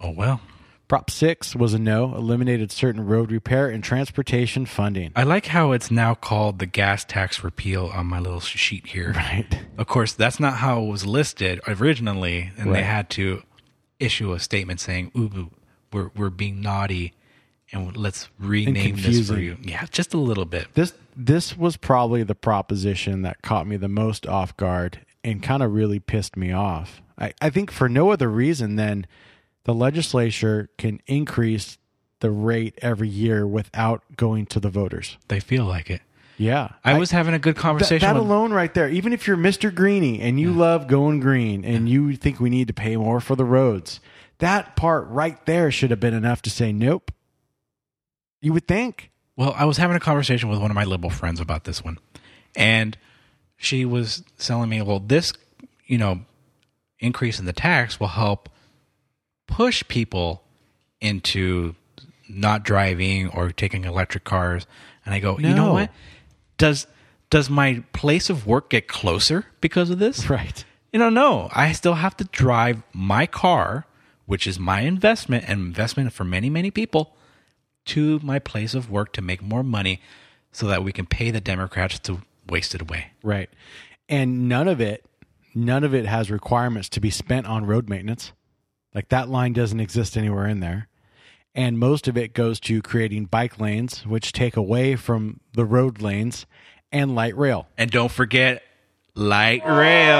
[0.00, 0.40] Oh well.
[0.88, 5.12] Prop 6 was a no, eliminated certain road repair and transportation funding.
[5.14, 9.12] I like how it's now called the gas tax repeal on my little sheet here.
[9.12, 9.46] Right.
[9.76, 13.42] Of course, that's not how it was listed originally, and they had to
[14.00, 15.50] issue a statement saying, "Ooh,
[15.92, 17.12] we're we're being naughty,
[17.70, 20.68] and let's rename this for you." Yeah, just a little bit.
[20.72, 25.62] This this was probably the proposition that caught me the most off guard and kind
[25.62, 27.02] of really pissed me off.
[27.18, 29.06] I, I think for no other reason than
[29.68, 31.76] the legislature can increase
[32.20, 35.18] the rate every year without going to the voters.
[35.28, 36.00] They feel like it.
[36.38, 36.70] Yeah.
[36.82, 38.00] I, was having a good conversation.
[38.00, 39.74] that with, alone right there, even if you're Mr.
[39.74, 43.36] Greeny and you love going green and you think we need to pay more for
[43.36, 44.00] the roads,
[44.38, 47.12] that part right there should have been enough to say nope.
[48.40, 49.10] You would think.
[49.36, 51.98] Well, I was having a conversation with one of my liberal friends about this one,
[52.56, 52.96] and
[53.58, 55.34] she was telling me, "Well, this,
[55.84, 56.20] you know,
[57.00, 58.48] increase in the tax will help
[59.48, 60.44] push people
[61.00, 61.74] into
[62.28, 64.66] not driving or taking electric cars."
[65.04, 65.90] And I go, "You know what?
[66.56, 66.86] Does
[67.30, 70.64] does my place of work get closer because of this?" Right.
[70.92, 71.50] You know, no.
[71.52, 73.86] I still have to drive my car,
[74.26, 77.16] which is my investment and investment for many, many people,
[77.86, 80.00] to my place of work to make more money
[80.52, 83.08] so that we can pay the Democrats to waste it away.
[83.22, 83.50] Right.
[84.08, 85.04] And none of it,
[85.54, 88.32] none of it has requirements to be spent on road maintenance.
[88.98, 90.88] Like that line doesn't exist anywhere in there.
[91.54, 96.02] And most of it goes to creating bike lanes, which take away from the road
[96.02, 96.46] lanes
[96.90, 97.68] and light rail.
[97.78, 98.60] And don't forget
[99.14, 100.16] light rail.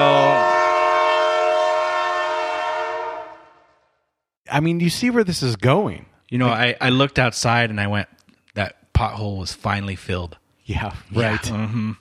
[4.48, 6.06] I mean, you see where this is going.
[6.28, 8.08] You know, I, I looked outside and I went,
[8.54, 10.38] that pothole was finally filled.
[10.66, 11.40] Yeah, right.
[11.40, 11.94] Mm-hmm.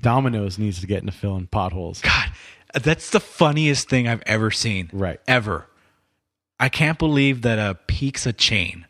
[0.00, 2.00] Domino's needs to get into filling potholes.
[2.00, 2.32] God,
[2.72, 4.88] that's the funniest thing I've ever seen.
[4.94, 5.20] Right.
[5.28, 5.66] Ever.
[6.62, 8.86] I can't believe that a pizza chain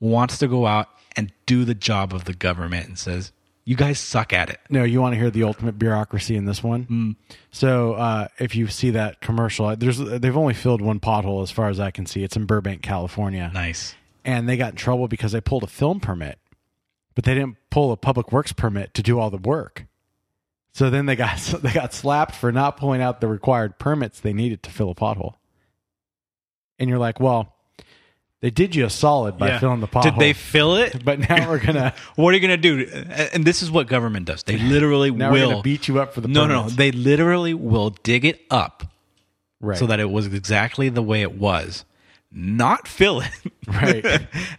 [0.00, 3.30] wants to go out and do the job of the government and says,
[3.66, 4.58] you guys suck at it.
[4.70, 6.86] No, you want to hear the ultimate bureaucracy in this one?
[6.86, 7.16] Mm.
[7.50, 11.42] So, uh, if you see that commercial, uh, there's uh, they've only filled one pothole
[11.42, 12.24] as far as I can see.
[12.24, 13.50] It's in Burbank, California.
[13.52, 13.94] Nice.
[14.24, 16.38] and they got in trouble because they pulled a film permit,
[17.14, 19.84] but they didn't pull a public works permit to do all the work.
[20.72, 24.32] So then they got they got slapped for not pulling out the required permits they
[24.32, 25.34] needed to fill a pothole.
[26.80, 27.54] And you're like, well,
[28.40, 30.02] they did you a solid by filling the pothole.
[30.02, 31.04] Did they fill it?
[31.10, 32.90] But now we're gonna What are you going to do?
[33.32, 34.42] And this is what government does.
[34.42, 36.60] They literally now we're will gonna beat you up for the No, no, no.
[36.60, 36.76] permits.
[36.76, 38.84] They literally will dig it up
[39.60, 39.78] right.
[39.78, 41.84] so that it was exactly the way it was.
[42.32, 43.30] Not fill it.
[43.66, 44.04] Right.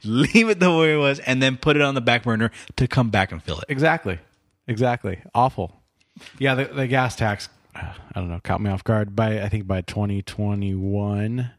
[0.04, 2.88] Leave it the way it was and then put it on the back burner to
[2.88, 3.66] come back and fill it.
[3.70, 4.20] Exactly.
[4.68, 5.20] Exactly.
[5.34, 5.82] Awful.
[6.38, 9.16] Yeah, the, the gas tax, I don't know, caught me off guard.
[9.16, 11.52] By I think by 2021,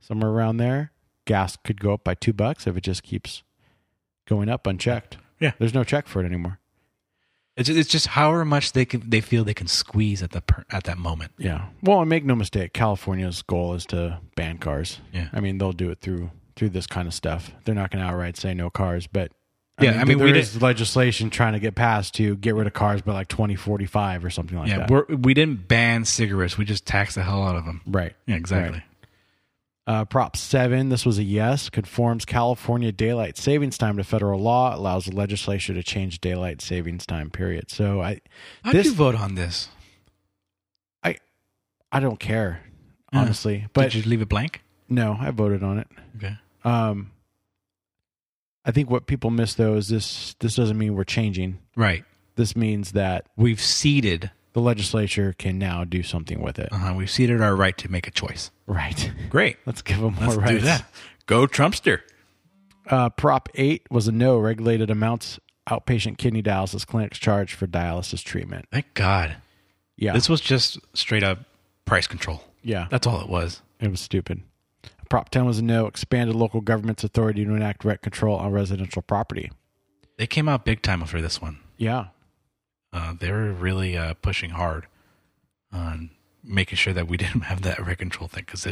[0.00, 0.92] somewhere around there,
[1.24, 3.42] gas could go up by two bucks if it just keeps
[4.26, 5.18] going up unchecked.
[5.40, 5.52] Yeah.
[5.58, 6.58] There's no check for it anymore.
[7.56, 10.64] It's, it's just however much they can they feel they can squeeze at the per,
[10.70, 11.32] at that moment.
[11.38, 11.66] Yeah.
[11.82, 15.00] Well, and make no mistake, California's goal is to ban cars.
[15.12, 15.28] Yeah.
[15.32, 17.50] I mean, they'll do it through through this kind of stuff.
[17.64, 19.32] They're not going to outright say no cars, but
[19.80, 22.72] Yeah, I mean, there we is legislation trying to get passed to get rid of
[22.74, 24.90] cars by like 2045 or something like Yeah, that.
[24.90, 26.58] we're, we didn't ban cigarettes.
[26.58, 27.80] We just taxed the hell out of them.
[27.86, 28.14] right.
[28.26, 28.78] Yeah, exactly.
[28.78, 28.82] Right.
[29.88, 34.76] Uh, Prop 7, this was a yes, conforms California daylight savings time to federal law,
[34.76, 37.70] allows the legislature to change daylight savings time period.
[37.70, 38.20] So I
[38.62, 39.70] How'd this you vote on this?
[41.02, 41.16] I
[41.90, 42.60] I don't care,
[43.14, 43.66] honestly.
[43.72, 44.62] But Did you leave it blank?
[44.90, 45.88] no, I voted on it.
[46.18, 46.36] Okay.
[46.64, 47.12] Um
[48.66, 51.60] I think what people miss though is this this doesn't mean we're changing.
[51.76, 52.04] Right.
[52.36, 54.32] This means that We've ceded.
[54.52, 56.72] The legislature can now do something with it.
[56.72, 58.50] Uh-huh, we've ceded our right to make a choice.
[58.66, 59.12] Right.
[59.30, 59.56] Great.
[59.66, 60.84] Let's give them more Let's do that.
[61.26, 62.00] Go Trumpster.
[62.86, 64.38] Uh, Prop 8 was a no.
[64.38, 68.66] Regulated amounts outpatient kidney dialysis clinics charge for dialysis treatment.
[68.72, 69.36] Thank God.
[69.96, 70.12] Yeah.
[70.14, 71.40] This was just straight up
[71.84, 72.42] price control.
[72.62, 72.86] yeah.
[72.90, 73.60] That's all it was.
[73.80, 74.42] It was stupid.
[75.10, 75.86] Prop 10 was a no.
[75.86, 79.50] Expanded local government's authority to enact rent control on residential property.
[80.16, 81.58] They came out big time for this one.
[81.76, 82.06] Yeah.
[82.92, 84.86] Uh, they were really uh, pushing hard
[85.72, 86.10] on
[86.42, 88.66] making sure that we didn't have that rent control thing because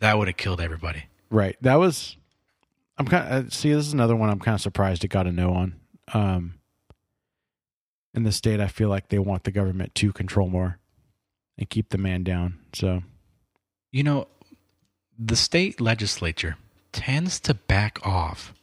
[0.00, 1.04] that would have killed everybody.
[1.30, 1.56] Right.
[1.60, 2.16] That was.
[2.98, 3.54] I'm kind of.
[3.54, 5.74] See, this is another one I'm kind of surprised it got a no on.
[6.14, 6.54] Um,
[8.14, 10.78] in the state, I feel like they want the government to control more
[11.58, 12.58] and keep the man down.
[12.72, 13.02] So,
[13.92, 14.28] You know,
[15.18, 16.56] the state legislature
[16.92, 18.54] tends to back off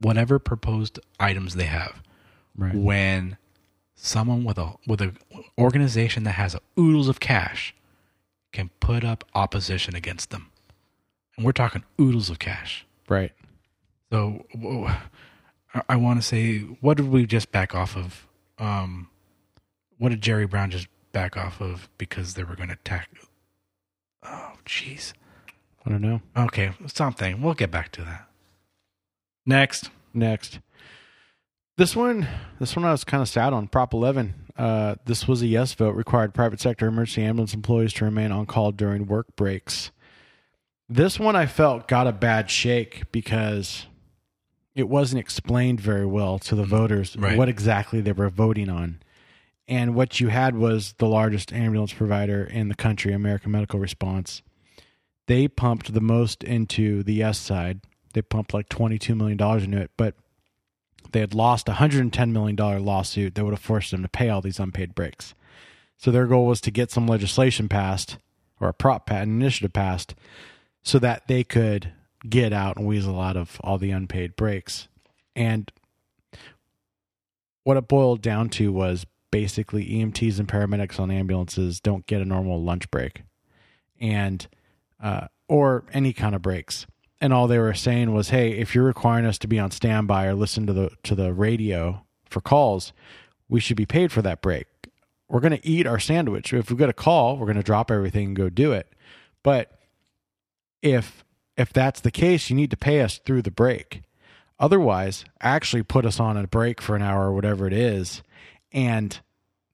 [0.00, 2.02] whatever proposed items they have
[2.56, 2.74] right.
[2.74, 3.36] when
[4.02, 5.12] someone with a with a
[5.58, 7.74] organization that has oodles of cash
[8.52, 10.50] can put up opposition against them.
[11.36, 12.86] And we're talking oodles of cash.
[13.08, 13.32] Right.
[14.10, 14.44] So
[15.88, 18.26] I want to say, what did we just back off of?
[18.58, 19.08] Um,
[19.98, 23.08] what did Jerry Brown just back off of because they were going to attack?
[24.22, 25.12] Oh, jeez.
[25.86, 26.20] I don't know.
[26.36, 27.40] Okay, something.
[27.40, 28.26] We'll get back to that.
[29.46, 29.90] Next.
[30.12, 30.58] Next.
[31.80, 33.66] This one, this one I was kind of sad on.
[33.66, 34.34] Prop 11.
[34.54, 35.94] Uh, this was a yes vote.
[35.94, 39.90] Required private sector emergency ambulance employees to remain on call during work breaks.
[40.90, 43.86] This one I felt got a bad shake because
[44.74, 47.38] it wasn't explained very well to the voters Right.
[47.38, 49.00] what exactly they were voting on.
[49.66, 54.42] And what you had was the largest ambulance provider in the country, American Medical Response.
[55.28, 57.80] They pumped the most into the yes side.
[58.12, 60.14] They pumped like $22 million into it, but
[61.12, 64.40] they had lost a $110 million lawsuit that would have forced them to pay all
[64.40, 65.34] these unpaid breaks.
[65.96, 68.18] So their goal was to get some legislation passed
[68.60, 70.14] or a prop pat an initiative passed
[70.82, 71.92] so that they could
[72.28, 74.88] get out and weasel out of all the unpaid breaks.
[75.34, 75.70] And
[77.64, 82.24] what it boiled down to was basically EMTs and paramedics on ambulances don't get a
[82.24, 83.22] normal lunch break
[84.00, 84.46] and
[85.02, 86.86] uh, or any kind of breaks.
[87.20, 90.26] And all they were saying was, "Hey, if you're requiring us to be on standby
[90.26, 92.92] or listen to the to the radio for calls,
[93.48, 94.66] we should be paid for that break.
[95.28, 96.52] We're going to eat our sandwich.
[96.52, 98.92] If we get a call, we're going to drop everything and go do it.
[99.42, 99.78] But
[100.82, 101.24] if
[101.56, 104.02] if that's the case, you need to pay us through the break.
[104.58, 108.22] Otherwise, actually put us on a break for an hour or whatever it is,
[108.72, 109.20] and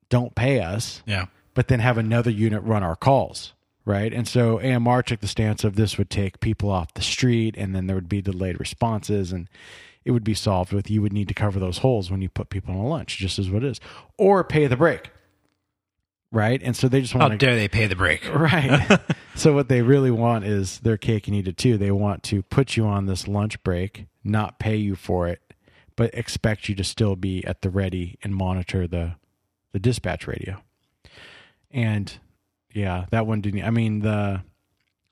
[0.09, 1.27] don't pay us Yeah.
[1.55, 3.53] but then have another unit run our calls,
[3.87, 4.13] right?
[4.13, 7.75] And so AMR took the stance of this would take people off the street and
[7.75, 9.49] then there would be delayed responses and
[10.05, 12.51] it would be solved with you would need to cover those holes when you put
[12.51, 13.81] people on a lunch, just as what it is,
[14.19, 15.11] or pay the break,
[16.31, 16.61] right?
[16.63, 18.23] And so they just How want to dare they pay the break?
[18.33, 19.01] Right.
[19.35, 21.79] so what they really want is their cake and eat it too.
[21.79, 25.41] They want to put you on this lunch break, not pay you for it,
[25.95, 29.15] but expect you to still be at the ready and monitor the
[29.73, 30.63] the dispatch radio.
[31.71, 32.19] And
[32.77, 34.43] yeah, that one didn't I mean the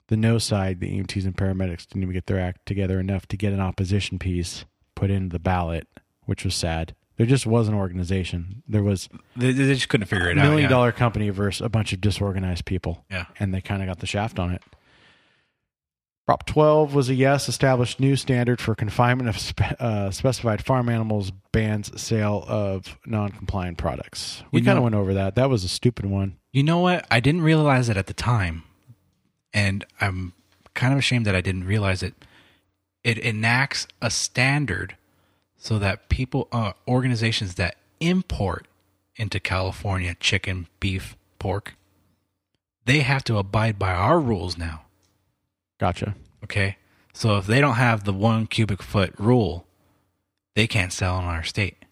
[0.09, 3.37] the no side, the EMTs and paramedics didn't even get their act together enough to
[3.39, 5.89] get an opposition piece put into the ballot,
[6.27, 6.95] which was sad.
[7.17, 8.63] There just was an organization.
[8.69, 10.45] There was They, they just couldn't figure it out.
[10.45, 10.51] a out.
[10.51, 10.69] million yeah.
[10.77, 13.05] dollar company versus a bunch of disorganized people.
[13.11, 13.27] Yeah.
[13.41, 14.63] And they kind of got the shaft on it.
[16.27, 20.89] Prop 12 was a yes, established new standard for confinement of spe- uh, specified farm
[20.89, 24.43] animals, bans sale of non compliant products.
[24.51, 25.35] We kind of went over that.
[25.35, 26.37] That was a stupid one.
[26.55, 27.05] You know what?
[27.11, 28.63] I didn't realize it at the time,
[29.53, 30.35] and I'm
[30.73, 32.15] kind of ashamed that I didn't realize it.
[33.03, 34.97] It enacts a standard
[35.57, 38.69] so that people, uh, organizations that import
[39.17, 41.75] into California chicken, beef, pork,
[42.85, 44.83] they have to abide by our rules now.
[45.81, 46.15] Gotcha.
[46.45, 46.77] Okay,
[47.13, 49.67] so if they don't have the one cubic foot rule,
[50.55, 51.85] they can't sell in our state.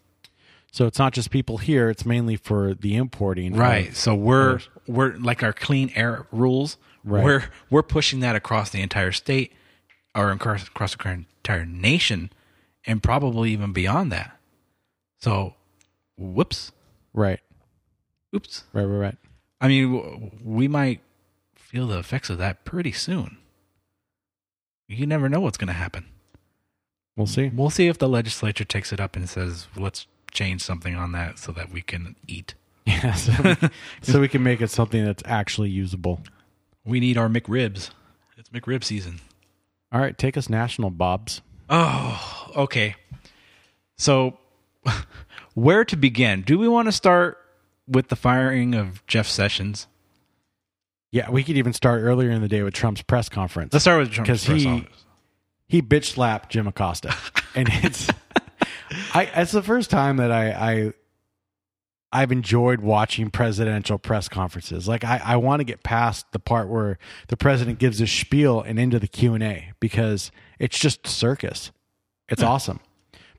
[0.73, 3.53] So it's not just people here, it's mainly for the importing.
[3.53, 3.95] of- Right.
[3.95, 6.77] So we're Of we're like our clean air rules.
[7.03, 7.23] Right.
[7.23, 9.53] We're we're pushing that across the entire state,
[10.15, 11.09] or across across the
[11.43, 12.31] entire nation,
[12.87, 14.35] and probably even beyond that.
[15.19, 15.53] So,
[16.17, 16.71] whoops,
[17.13, 17.39] right.
[18.35, 18.63] oops.
[18.73, 19.17] Right, right, right.
[19.61, 21.01] I mean, we might
[21.55, 23.37] feel the effects of that pretty soon.
[24.87, 26.05] you never know what's going to happen.
[27.15, 27.49] We'll see.
[27.53, 31.39] We'll see if the legislature takes it up and says, let's change something on that
[31.39, 32.55] so that we can eat.
[32.85, 33.69] Yeah, so we,
[34.01, 36.19] so we can make it something that's actually usable.
[36.83, 37.91] We need our McRibs.
[38.37, 39.21] It's McRib season.
[39.93, 41.41] All right, take us national, Bobs.
[41.69, 42.95] Oh, okay.
[43.97, 44.37] So,
[45.53, 46.41] where to begin?
[46.41, 47.37] Do we want to start
[47.87, 49.87] with the firing of Jeff Sessions?
[51.11, 53.71] Yeah, we could even start earlier in the day with Trump's press conference.
[53.71, 55.05] Let's start with Trump's because press he office.
[55.67, 57.15] he bitch slapped Jim Acosta,
[57.55, 58.09] and it's
[59.13, 60.93] I it's the first time that I I
[62.11, 64.87] I've enjoyed watching presidential press conferences.
[64.87, 68.61] Like I I want to get past the part where the president gives a spiel
[68.61, 71.71] and into the Q and A because it's just circus.
[72.29, 72.79] It's awesome.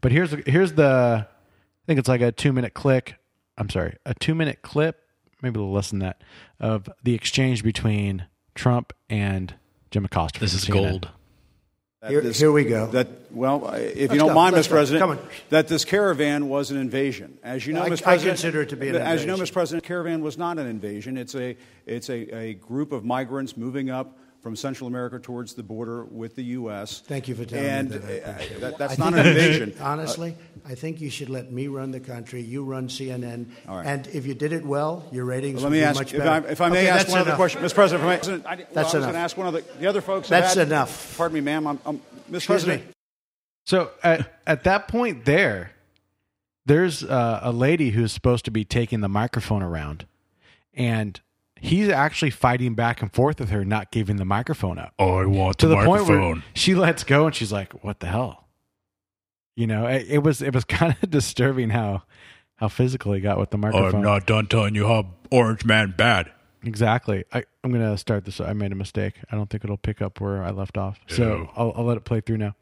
[0.00, 3.16] But here's here's the I think it's like a two minute click.
[3.56, 5.00] I'm sorry, a two minute clip,
[5.40, 6.22] maybe a little less than that,
[6.58, 9.54] of the exchange between Trump and
[9.90, 10.40] Jim Acosta.
[10.40, 10.72] This is CNN.
[10.72, 11.08] gold.
[12.08, 12.86] Here- here we go.
[12.88, 14.70] That well, if Let's you don't go, mind, let's Mr.
[14.70, 14.76] go.
[14.76, 17.38] President, that this caravan was an invasion.
[17.42, 18.02] As you know, I- Mr.
[18.02, 19.52] I President, consider it to be an As you know, invasion.
[19.52, 19.52] Mr.
[19.54, 21.16] President, caravan was not an invasion.
[21.16, 25.62] It's a it's a, a group of migrants moving up from Central America towards the
[25.62, 27.00] border with the U.S.
[27.00, 28.26] Thank you for telling and me that.
[28.28, 29.74] I uh, that- that's I not an invasion.
[29.80, 30.36] honestly,
[30.66, 32.42] I think you should let me run the country.
[32.42, 33.46] You run CNN.
[33.66, 33.86] All right.
[33.86, 36.18] And if you did it well, your ratings Let would me be ask, much if
[36.22, 36.46] better.
[36.46, 37.74] I, if I may Okay, ask that's one other question, Mr.
[37.74, 38.02] President.
[38.02, 39.64] If I, may- President, I, well, That's I was going to ask one of the,
[39.80, 40.28] the other folks.
[40.28, 41.16] That's had- enough.
[41.16, 41.66] Pardon me, ma'am.
[41.66, 42.34] I'm, I'm, Mr.
[42.34, 42.86] Excuse President.
[42.86, 42.92] me.
[43.64, 45.70] So at, at that point there,
[46.66, 50.04] there's uh, a lady who's supposed to be taking the microphone around,
[50.74, 51.18] and
[51.64, 55.26] he's actually fighting back and forth with her, not giving the microphone up Oh, I
[55.26, 58.48] want to the point where she lets go, and she's like, "What the hell?"
[59.56, 62.02] You know, it, it was it was kind of disturbing how
[62.56, 63.96] how physical he got with the microphone.
[63.96, 66.30] I'm not done telling you how Orange Man bad.
[66.62, 67.24] Exactly.
[67.32, 68.40] I, I'm gonna start this.
[68.40, 69.14] I made a mistake.
[69.30, 70.98] I don't think it'll pick up where I left off.
[71.08, 72.54] So I'll, I'll let it play through now.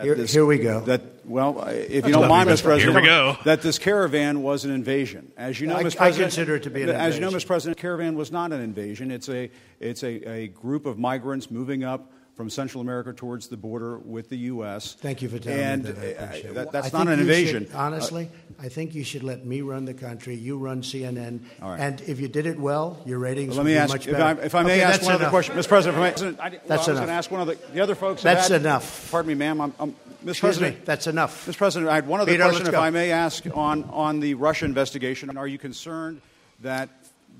[0.00, 0.80] That Here- this- here we go.
[0.80, 2.62] That well, if you don't mind, Mr.
[2.64, 3.36] President, Here we go.
[3.44, 5.30] that this caravan was an invasion.
[5.36, 5.96] As you know, I- Mr.
[5.96, 7.46] I President, consider it to be an As you know, invasion.
[7.46, 7.46] Mr.
[7.46, 9.10] President, caravan was not an invasion.
[9.10, 13.56] It's a it's a, a group of migrants moving up from Central America towards the
[13.58, 14.94] border with the U.S.
[14.94, 16.22] Thank you for telling and, me that.
[16.22, 16.54] I uh, it.
[16.54, 17.66] that- that's not an invasion.
[17.66, 20.36] should- honestly, I think you should let me run the country.
[20.36, 21.40] You run CNN.
[21.60, 21.78] Right.
[21.78, 24.12] And if you did it well, your ratings Let would me be ask, much if
[24.16, 24.40] better.
[24.40, 25.68] I, if I may Okay, ask one other question, Mr.
[25.68, 26.02] President.
[26.02, 27.06] If I, may- I, well, That's I was going enough.
[27.08, 28.22] to ask one of The other folks.
[28.22, 29.10] That's had- enough.
[29.10, 29.60] Pardon me, ma'am.
[29.60, 29.96] I'm, I'm, Mr.
[30.28, 30.76] Excuse President.
[30.78, 30.82] me.
[30.86, 31.46] That's enough.
[31.46, 31.58] Mr.
[31.58, 32.74] President, I had one other Peter, question, if.
[32.74, 35.36] I may ask, on, on the Russia investigation.
[35.36, 36.22] Are you concerned
[36.60, 36.88] that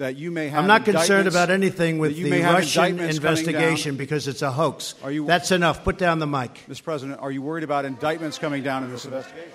[0.00, 0.60] that you may have?
[0.60, 4.50] I'm not concerned about anything with you the may have Russian investigation because it's a
[4.50, 4.94] hoax.
[5.04, 5.84] Are you- That's enough.
[5.84, 6.58] Put down the mic.
[6.68, 6.82] Mr.
[6.82, 9.52] President, are you worried about indictments coming down in this investigation?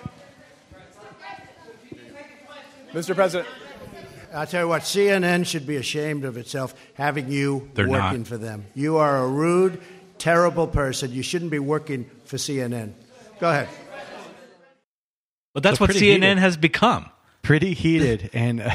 [2.92, 3.14] Mr.
[3.14, 3.48] President,
[4.32, 8.28] I'll tell you what, CNN should be ashamed of itself having you They're working not.
[8.28, 8.66] for them.
[8.74, 9.80] You are a rude,
[10.18, 11.10] terrible person.
[11.12, 12.92] You shouldn't be working for CNN.
[13.40, 13.68] Go ahead.
[15.52, 16.38] But that's So what CNN heated.
[16.38, 17.06] has become.
[17.42, 18.70] pretty heated and uh,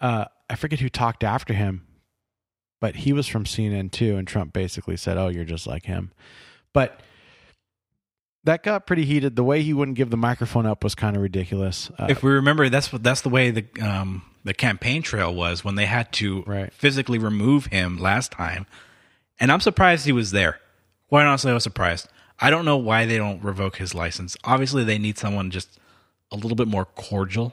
[0.00, 1.86] uh, i forget who talked after him
[2.80, 6.12] but he was from cnn too and trump basically said oh you're just like him
[6.74, 7.00] but
[8.44, 11.22] that got pretty heated the way he wouldn't give the microphone up was kind of
[11.22, 15.34] ridiculous uh, if we remember, that's what that's the way the um, the campaign trail
[15.34, 16.72] was when they had to Right.
[16.72, 18.66] physically remove him last time.
[19.38, 20.58] And I'm surprised he was there.
[21.10, 22.08] Quite honestly, I was surprised.
[22.38, 24.38] I don't know why they don't revoke his license.
[24.44, 25.78] Obviously, they need someone just
[26.32, 27.52] a little bit more cordial.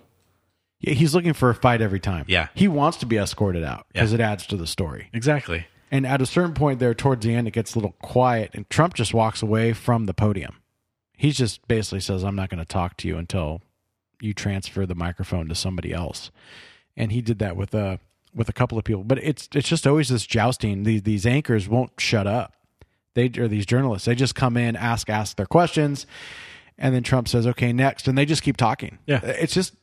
[0.80, 2.26] Yeah, he's looking for a fight every time.
[2.28, 2.48] Yeah.
[2.54, 5.10] he wants to be escorted out because it adds to the story.
[5.14, 5.66] Exactly.
[5.92, 8.70] and at a certain point there towards the end it gets a little quiet and
[8.70, 10.58] trump just walks away from the podium.
[11.16, 13.62] He just basically says i'm not going to talk to you until
[14.22, 16.32] you transfer the microphone to somebody else.
[16.96, 18.00] And he did that with a
[18.34, 19.04] with a couple of people.
[19.04, 20.84] But it's it's just always this jousting.
[20.84, 22.54] These these anchors won't shut up.
[23.16, 26.06] They or these journalists they just come in ask ask their questions
[26.78, 29.00] and then trump says okay next and they just keep talking.
[29.08, 29.22] Yeah.
[29.24, 29.74] it's just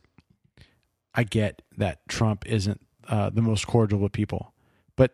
[1.15, 4.53] i get that trump isn't uh, the most cordial with people
[4.97, 5.13] but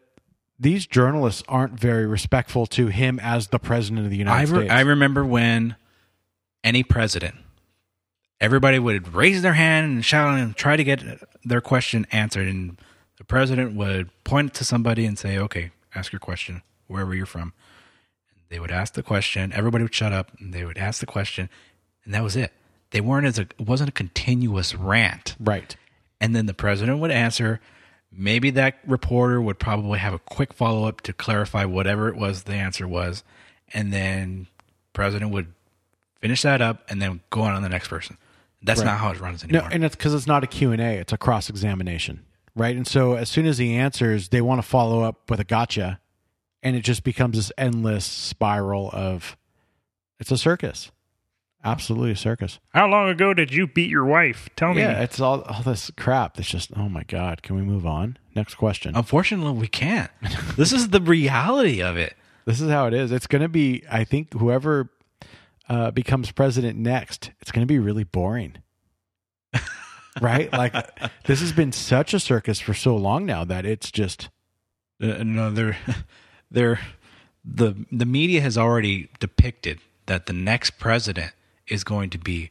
[0.59, 4.59] these journalists aren't very respectful to him as the president of the I, united re-
[4.61, 5.77] states I remember when
[6.63, 7.37] any president,
[8.41, 11.03] everybody would raise their hand and shout and try to get
[11.45, 12.79] their question answered, and
[13.17, 17.53] the president would point to somebody and say, "Okay, ask your question, wherever you're from."
[18.49, 19.53] They would ask the question.
[19.53, 21.49] Everybody would shut up, and they would ask the question,
[22.05, 22.53] and that was it.
[22.91, 25.77] They weren't as a it wasn't a continuous rant right
[26.21, 27.61] and then the president would answer.
[28.13, 32.43] Maybe that reporter would probably have a quick follow up to clarify whatever it was
[32.43, 33.23] the answer was,
[33.73, 34.49] and then
[34.93, 35.53] president would
[36.21, 38.19] finish that up and then go on to the next person.
[38.63, 38.87] That's Right.
[38.87, 39.63] not how it runs anymore.
[39.63, 40.97] No, and it's because it's not a Q&A.
[40.97, 42.21] It's a cross-examination,
[42.55, 42.77] right?
[42.77, 46.01] And so as soon as he answers, they want to follow up with a gotcha,
[46.63, 49.37] and it just becomes this endless spiral of
[50.19, 50.91] it's a circus.
[51.63, 52.59] Absolutely a circus.
[52.73, 54.49] How long ago did you beat your wife?
[54.57, 54.81] Tell me.
[54.81, 58.17] Yeah, it's all all this crap that's just oh my god, can we move on?
[58.35, 58.97] Next question.
[58.97, 60.11] Unfortunately, we can't.
[60.57, 62.17] this is the reality of it.
[62.47, 63.13] This is how it is.
[63.13, 64.89] It's going to be I think whoever
[65.69, 68.57] uh, becomes president next, it's going to be really boring.
[70.21, 70.51] right?
[70.53, 70.75] Like
[71.25, 74.31] this has been such a circus for so long now that it's just
[75.03, 75.77] Uh, no, they're
[76.51, 76.81] they're
[77.45, 81.33] the the media has already depicted that the next president
[81.71, 82.51] is going to be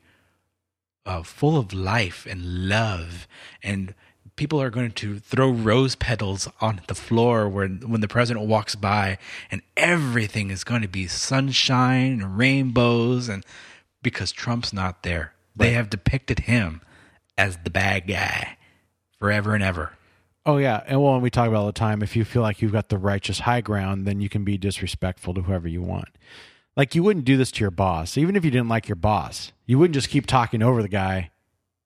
[1.06, 3.28] uh, full of life and love,
[3.62, 3.94] and
[4.36, 8.76] people are going to throw rose petals on the floor when when the president walks
[8.76, 9.18] by,
[9.52, 13.46] and everything is going to be sunshine and rainbows, and
[14.02, 16.82] because Trump's not there, they have depicted him
[17.38, 18.58] as the bad guy
[19.20, 19.94] forever and ever.
[20.46, 22.02] Oh yeah, and well, and we talk about all the time.
[22.02, 25.34] If you feel like you've got the righteous high ground, then you can be disrespectful
[25.34, 26.10] to whoever you want.
[26.80, 29.52] Like you wouldn't do this to your boss, even if you didn't like your boss.
[29.66, 31.30] You wouldn't just keep talking over the guy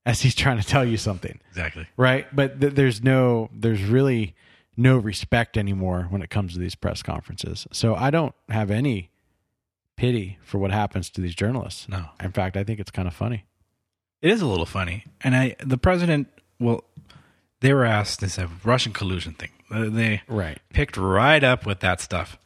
[0.06, 1.88] as he's trying to tell you something, Exactly.
[1.98, 2.28] right?
[2.36, 4.36] But th- there's no, there's really
[4.78, 7.66] no respect anymore when it comes to these press conferences.
[7.72, 9.10] So I don't have any
[9.96, 11.90] pity for what happens to these journalists.
[11.90, 12.06] No.
[12.22, 13.46] in fact, I think it's kind of funny.
[14.22, 16.28] It is a little funny, and I the president
[16.60, 16.84] well,
[17.62, 19.50] they were asked this a Russian collusion thing.
[19.70, 20.60] They Right.
[20.72, 22.38] picked right up with that stuff,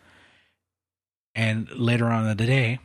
[1.37, 2.79] and later on in the day,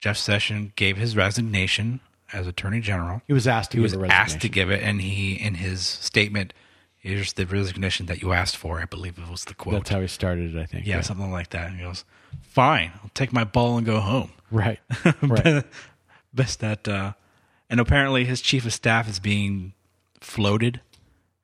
[0.00, 1.98] Jeff Sessions gave his resignation
[2.32, 3.22] as Attorney General.
[3.26, 5.80] He was asked to He give was asked to give it, and he in his
[5.84, 6.52] statement,
[6.96, 8.80] here's the resignation that you asked for.
[8.80, 9.74] I believe it was the quote.
[9.74, 10.60] That's how he started it.
[10.60, 10.86] I think.
[10.86, 11.68] yeah, something like that.
[11.68, 12.04] And he goes,
[12.42, 14.80] "Fine, I'll take my ball and go home." Right.
[15.22, 15.64] Right.
[16.34, 17.14] Best that, uh,
[17.70, 19.72] and apparently his chief of staff is being
[20.20, 20.82] floated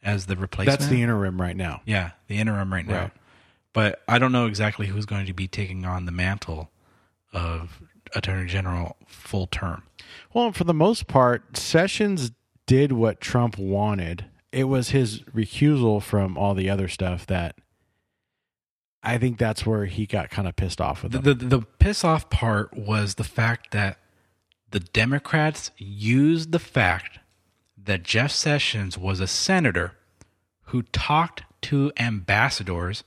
[0.02, 0.78] as the replacement.
[0.78, 1.80] That's the interim right now.
[1.86, 3.00] yeah, the interim right now.
[3.04, 3.12] Right.
[3.72, 6.70] But I don't know exactly who's going to be taking on the mantle
[7.32, 7.82] of
[8.14, 9.82] Attorney General full term.
[10.32, 12.32] Well, for the most part, Sessions
[12.66, 14.26] did what Trump wanted.
[14.52, 17.56] It was his recusal from all the other stuff that
[19.02, 22.04] I think that's where he got kind of pissed off with The, the the piss
[22.04, 23.98] off part was the fact that
[24.70, 27.18] the Democrats used the fact
[27.82, 29.92] that Jeff Sessions was a senator
[30.64, 33.04] who talked to ambassadors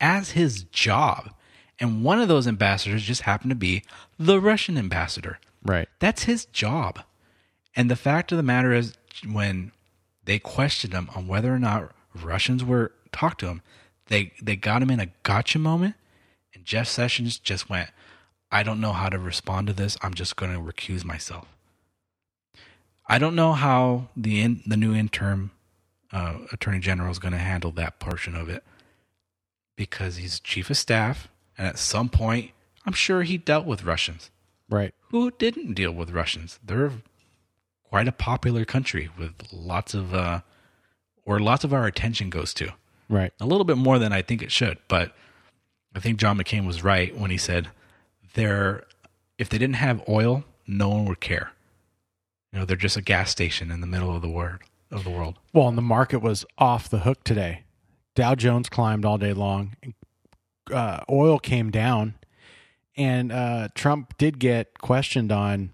[0.00, 1.30] as his job.
[1.78, 3.82] And one of those ambassadors just happened to be
[4.18, 5.38] the Russian ambassador.
[5.64, 5.88] right.
[6.00, 7.00] That's his job.
[7.76, 8.94] And the fact of the matter is,
[9.30, 9.72] when
[10.24, 13.62] they questioned him on whether or not Russians were talked to him,
[14.06, 15.94] they they got him in a gotcha moment,
[16.54, 17.90] and Jeff Sessions just went,
[18.50, 19.96] "I don't know how to respond to this.
[20.02, 21.46] I'm just going to recuse myself."
[23.06, 25.52] I don't know how the in, the new interim
[26.12, 28.64] uh, attorney general is going to handle that portion of it
[29.78, 32.50] because he's chief of staff, and at some point,
[32.84, 34.30] I'm sure he dealt with Russians
[34.68, 34.92] Right.
[35.10, 36.58] who didn't deal with Russians.
[36.62, 36.92] They're
[37.84, 40.40] quite a popular country with lots of uh
[41.24, 42.72] where lots of our attention goes to.
[43.08, 43.32] Right.
[43.40, 45.12] A little bit more than I think it should, but
[45.94, 47.68] I think John McCain was right when he said
[48.34, 48.84] they're
[49.38, 51.52] if they didn't have oil, no one would care.
[52.52, 54.58] You know, they're just a gas station in the middle of the world
[54.90, 55.38] of the world.
[55.52, 57.62] Well, and the market was off the hook today.
[58.18, 59.76] Dow Jones climbed all day long.
[60.72, 62.16] Uh, oil came down,
[62.96, 65.70] and uh, Trump did get questioned on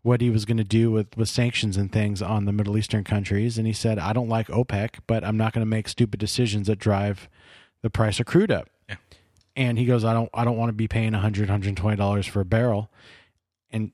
[0.00, 3.04] what he was going to do with, with sanctions and things on the Middle Eastern
[3.04, 3.58] countries.
[3.58, 6.66] And he said, I don't like OPEC, but I'm not going to make stupid decisions
[6.68, 7.28] that drive
[7.82, 8.70] the price of crude up.
[8.88, 8.96] Yeah.
[9.54, 12.44] And he goes, I don't, I don't want to be paying 100 $120 for a
[12.46, 12.90] barrel.
[13.70, 13.92] And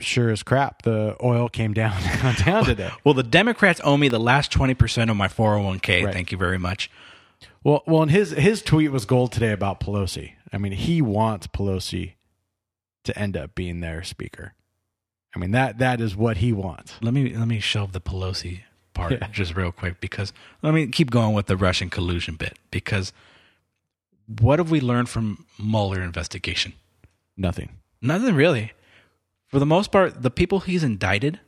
[0.00, 2.00] sure as crap, the oil came down,
[2.44, 2.90] down today.
[3.04, 6.12] Well, the Democrats owe me the last 20% of my 401k.
[6.12, 6.90] Thank you very much.
[7.62, 10.32] Well, well, and his his tweet was gold today about Pelosi.
[10.52, 12.14] I mean, he wants Pelosi
[13.04, 14.54] to end up being their speaker.
[15.34, 16.94] I mean that that is what he wants.
[17.00, 18.60] let me let me shelve the Pelosi
[18.94, 19.28] part Yeah.
[19.30, 20.32] just real quick because
[20.62, 23.12] let me keep going with the Russian collusion bit because
[24.26, 26.72] what have we learned from Mueller investigation?
[27.36, 27.70] Nothing.
[28.02, 28.72] Nothing really.
[29.50, 31.40] For the most part, the people he's indicted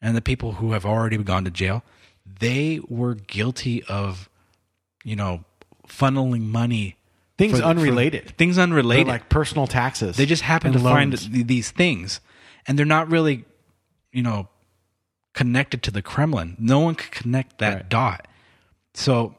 [0.00, 1.82] and the people who have already gone to jail,
[2.24, 4.28] they were guilty of,
[5.04, 5.44] you know,
[5.88, 6.96] funneling money.
[7.38, 8.34] Things for- for- unrelated.
[8.38, 9.08] things They're unrelated.
[9.08, 10.16] like personal taxes.
[10.16, 11.28] They just happen to find loans.
[11.28, 12.20] th- these things,
[12.66, 13.44] and they're not really,
[14.12, 14.48] you know,
[15.34, 16.56] connected to the Kremlin.
[16.58, 17.88] No one could connect that Right.
[17.90, 18.28] dot.
[18.94, 19.36] So,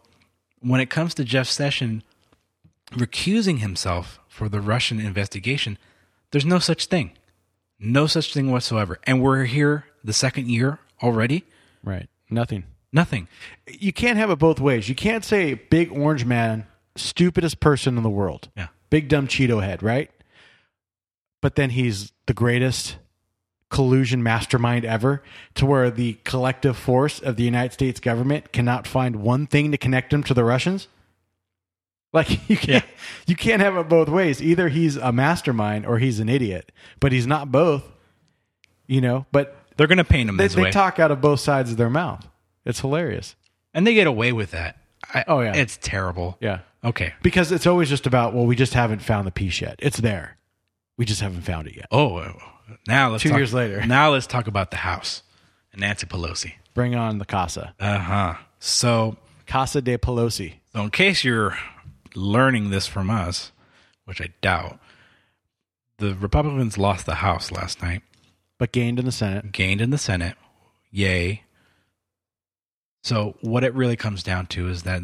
[0.60, 2.04] when it comes to Jeff Sessions
[2.92, 5.78] recusing himself for the Russian investigation,
[6.32, 7.12] there's no such thing,
[7.80, 9.00] no such thing whatsoever.
[9.04, 11.44] And we're here the second year already.
[11.84, 12.08] right.
[12.30, 12.66] Nothing.
[12.92, 13.30] Nothing.
[13.68, 14.90] You can't have it both ways.
[14.90, 16.66] You can't say big orange man
[16.98, 18.50] stupidest person in the world.
[18.58, 18.68] Yeah.
[18.90, 20.12] Big dumb Cheeto head, right?
[21.42, 22.98] But then he's the greatest
[23.70, 25.22] collusion mastermind ever
[25.56, 29.78] to where the collective force of the United States government cannot find one thing to
[29.78, 30.88] connect him to the Russians.
[32.14, 32.86] Like you can't
[33.26, 34.42] you can't have it both ways.
[34.42, 36.72] Either he's a mastermind or he's an idiot.
[37.00, 37.84] But he's not both.
[38.88, 41.72] You know, but They're going to paint him they, they talk out of both sides
[41.72, 42.26] of their mouth.
[42.66, 43.36] It's hilarious.
[43.74, 44.78] and they get away with that.
[45.14, 45.54] I, Oh, yeah.
[45.56, 46.38] It's terrible.
[46.40, 46.60] Yeah.
[46.86, 47.14] Okay.
[47.22, 49.76] Because it's always just about, well, we just haven't found the piece yet.
[49.80, 50.38] It's there.
[50.96, 51.88] We just haven't found it yet.
[51.92, 52.32] Oh,
[52.88, 53.82] now let's Two talk, years later.
[53.86, 55.22] Now let's talk about the House
[55.74, 56.54] and Nancy Pelosi.
[56.74, 57.74] Bring on the Casa.
[57.80, 58.34] Uh huh.
[58.60, 60.54] So, Casa de Pelosi.
[60.74, 61.58] so in case you're
[62.18, 63.52] learning this from us,
[64.06, 64.80] which I doubt,
[65.98, 68.02] the Republicans lost the House last night,
[68.58, 69.52] But gained in the Senate.
[69.52, 70.36] gained in the Senate.
[70.92, 71.44] Yay.
[73.04, 75.02] So, what it really comes down to is that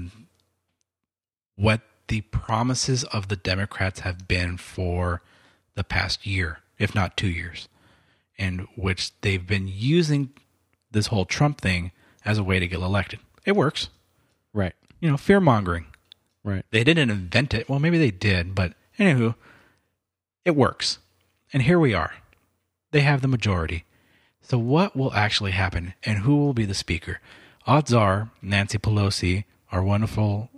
[1.55, 5.21] what the promises of the Democrats have been for
[5.75, 7.69] the past year, if not two years,
[8.37, 10.31] in which they've been using
[10.91, 11.91] this whole Trump thing
[12.25, 13.19] as a way to get elected.
[13.45, 13.89] It works.
[14.53, 14.73] Right.
[14.99, 15.85] You know, fear mongering.
[16.43, 16.65] Right.
[16.71, 17.69] They didn't invent it.
[17.69, 19.35] Well, maybe they did, but anywho,
[20.45, 20.99] it works.
[21.53, 22.13] And here we are.
[22.91, 23.85] They have the majority.
[24.41, 27.19] So what will actually happen and who will be the speaker?
[27.65, 30.49] Odds are Nancy Pelosi, our wonderful,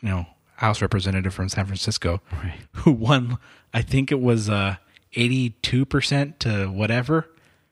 [0.00, 0.26] you know,
[0.56, 2.54] House representative from San Francisco, Right.
[2.72, 3.38] who won
[3.74, 4.76] I think it was uh
[5.14, 7.28] 82% to whatever.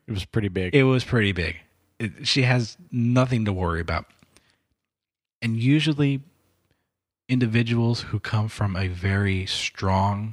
[0.07, 0.75] It was pretty big.
[0.75, 1.57] It was pretty big.
[1.99, 4.07] It, she has nothing to worry about.
[5.41, 6.23] And usually,
[7.33, 10.33] individuals who come from a very strong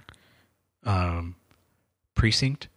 [0.84, 1.36] um,
[2.16, 2.68] precinct,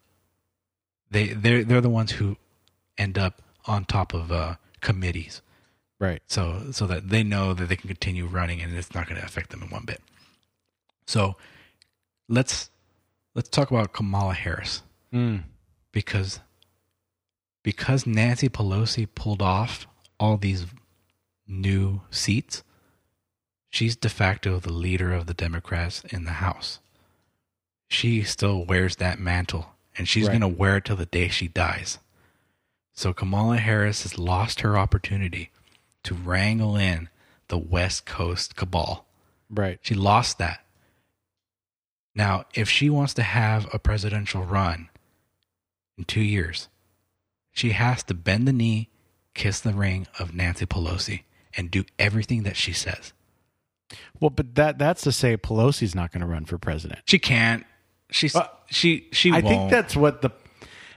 [1.10, 2.36] they they're they're the ones who
[2.96, 5.42] end up on top of uh, committees.
[5.98, 6.22] right.
[6.26, 9.26] So so that they know that they can continue running and it's not going to
[9.26, 10.00] affect them in one bit.
[11.06, 11.36] So
[12.28, 12.70] let's
[13.34, 15.42] let's talk about Kamala Harris Mm.
[15.92, 16.40] because
[17.62, 19.86] because Nancy Pelosi pulled off
[20.18, 20.64] all these
[21.46, 22.62] new seats,
[23.72, 26.78] she's de facto the leader of the Democrats in the House.
[27.88, 30.38] She still wears that mantle and she's Right.
[30.38, 31.98] going to wear it till the day she dies.
[32.92, 35.50] So Kamala Harris has lost her opportunity
[36.04, 37.08] to wrangle in
[37.48, 39.06] the West Coast cabal.
[39.50, 39.78] Right.
[39.82, 40.64] She lost that.
[42.14, 44.90] Now, if she wants to have a presidential run
[45.96, 46.68] in two years,
[47.52, 48.90] she has to bend the knee,
[49.34, 51.22] kiss the ring of Nancy Pelosi,
[51.56, 53.12] and do everything that she says.
[54.20, 57.00] Well, but that that's to say Pelosi's not going to run for president.
[57.06, 57.64] She can't.
[58.10, 59.30] She's Uh, she she.
[59.30, 59.46] I won't.
[59.46, 60.30] think that's what the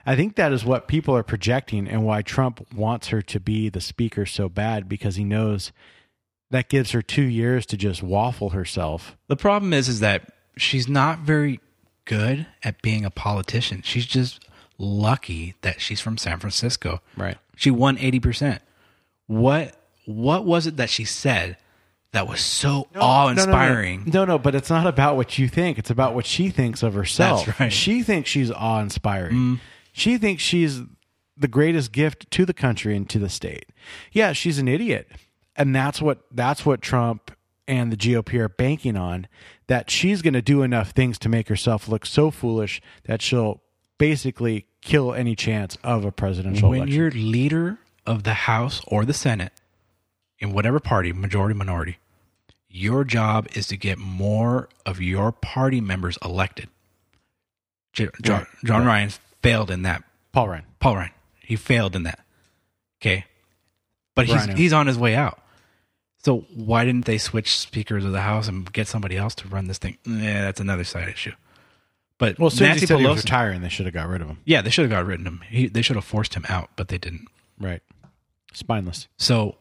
[0.05, 3.69] I think that is what people are projecting and why Trump wants her to be
[3.69, 5.71] the speaker so bad because he knows
[6.51, 9.17] that gives her 2 years to just waffle herself.
[9.27, 11.59] the problem is is that she's not very
[12.05, 13.81] good at being a politician.
[13.81, 14.45] She's just
[14.77, 17.01] lucky that she's from San Francisco.
[17.17, 17.37] Right.
[17.55, 18.59] She won 80%.
[19.27, 19.75] What
[20.05, 21.57] what was it that she said
[22.16, 24.05] that was so awe-inspiring?
[24.05, 25.78] No no, no, but it's not about what you think.
[25.78, 27.45] It's about what she thinks of herself.
[27.45, 27.72] That's right.
[27.72, 29.34] She thinks she's awe-inspiring.
[29.34, 29.55] Mm-hmm.
[29.91, 30.82] She thinks she's
[31.38, 33.66] the greatest gift to the country and to the state.
[34.11, 35.11] Yeah, she's an idiot.
[35.55, 37.32] And that's what that's what Trump
[37.68, 39.28] and the GOP are banking on
[39.68, 43.61] that she's going to do enough things to make herself look so foolish that she'll
[43.97, 46.99] basically kill any chance of a presidential when election.
[46.99, 49.51] you're leader of the House or the Senate,
[50.39, 51.97] in whatever party, majority, minority,
[52.76, 56.67] your job is to get more of your party members elected.
[57.93, 58.45] J- John.
[58.65, 59.09] John Ryan
[59.41, 60.03] failed in that.
[60.34, 60.65] Paul Ryan.
[60.80, 62.19] Paul Ryan, he failed in that.
[63.01, 63.26] Okay,
[64.15, 65.39] but he's he's on his way out.
[66.23, 69.67] So why didn't they switch speakers of the House and get somebody else to run
[69.67, 69.97] this thing?
[70.05, 71.34] Yeah, that's another side issue.
[72.17, 74.07] But Well, as soon as he Nancy he was Pelosi, retiring, they should have got
[74.07, 74.39] rid of him.
[74.45, 75.41] yeah, they should have got rid of him.
[75.49, 77.28] He, they should have forced him out, but they didn't.
[77.59, 77.82] Right.
[78.53, 79.07] Spineless.
[79.17, 79.55] So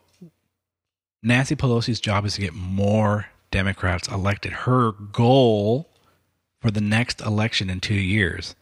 [1.26, 4.52] Nancy Pelosi's job is to get more Democrats elected.
[4.52, 5.88] Her goal
[6.60, 8.54] for the next election in two years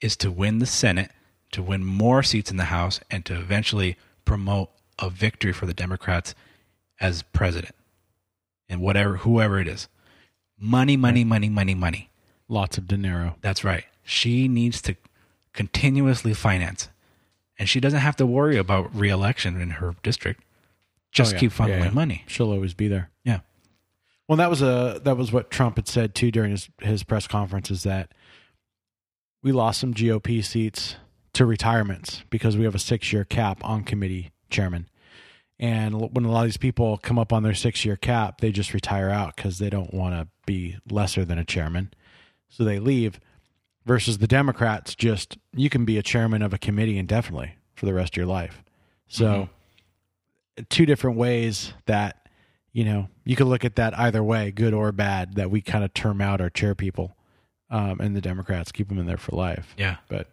[0.00, 1.10] is to win the Senate,
[1.50, 4.70] to win more seats in the House, and to eventually promote
[5.00, 6.32] a victory for the Democrats
[7.00, 7.74] as president.
[8.68, 9.88] And whatever whoever it is.
[10.56, 12.10] Money, money, money, money, money.
[12.46, 13.34] Lots of dinero.
[13.40, 13.84] That's right.
[14.04, 14.94] She needs to
[15.52, 16.88] continuously finance.
[17.58, 20.44] And she doesn't have to worry about reelection in her district.
[21.12, 21.40] Just Oh, yeah.
[21.40, 21.90] keep funneling Yeah, yeah.
[21.90, 22.24] money.
[22.26, 23.10] She'll always be there.
[23.24, 23.40] Yeah.
[24.28, 27.26] Well, that was a that was what Trump had said too during his his press
[27.26, 28.12] conference is that
[29.42, 30.96] we lost some GOP seats
[31.32, 34.88] to retirements because we have a six year cap on committee chairman,
[35.58, 38.50] And when a lot of these people come up on their six year cap, they
[38.52, 41.92] just retire out because they don't want to be lesser than a chairman.
[42.48, 43.20] So they leave.
[43.86, 47.94] Versus the Democrats, just you can be a chairman of a committee indefinitely for the
[47.94, 48.62] rest of your life.
[49.08, 49.52] So, mm-hmm.
[50.68, 52.28] Two different ways that,
[52.72, 55.84] you know, you could look at that either way, good or bad, that we kind
[55.84, 57.16] of term out our chair people
[57.70, 59.74] um, and the Democrats keep them in there for life.
[59.78, 59.96] Yeah.
[60.08, 60.28] But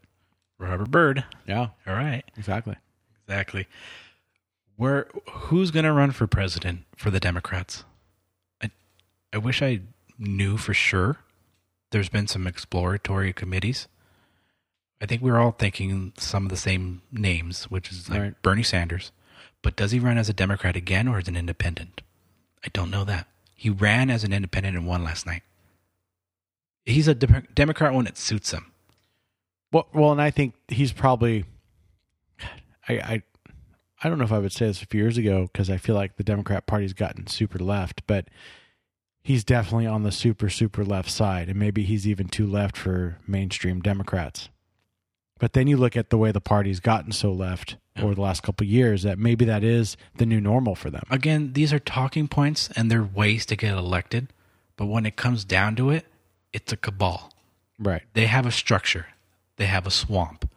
[0.59, 1.23] Robert Byrd.
[1.47, 2.23] yeah, All right.
[2.37, 2.75] exactly.
[3.27, 3.67] Exactly.
[4.75, 7.83] Where who's going to run for president for the Democrats?
[8.61, 8.69] I
[9.33, 9.81] I wish I
[10.19, 11.17] knew for sure.
[11.91, 13.87] There's been some exploratory committees.
[15.01, 18.41] I think we're all thinking some of the same names, which is like Right.
[18.41, 19.11] Bernie Sanders.
[19.61, 22.01] But does he run as a Democrat again or as an independent?
[22.63, 23.27] I don't know that.
[23.55, 25.43] He ran as an independent and won last night.
[26.85, 28.71] He's a Dem- Democrat when it suits him.
[29.71, 31.45] Well, well, and I think he's probably.
[32.87, 33.23] I I,
[34.03, 35.95] I don't know if I would say this a few years ago because I feel
[35.95, 38.29] like the Democrat Party's gotten super left, but
[39.23, 43.17] he's definitely on the super super left side, and maybe he's even too left for
[43.27, 44.49] mainstream Democrats.
[45.39, 48.43] But then you look at the way the party's gotten so left over the last
[48.43, 51.03] couple of years that maybe that is the new normal for them.
[51.09, 54.27] again, these are talking points and they're ways to get elected.
[54.75, 56.05] But when it comes down to it,
[56.53, 57.31] it's a cabal.
[57.79, 58.03] Right.
[58.13, 59.07] They have a structure,
[59.57, 60.49] they have a swamp.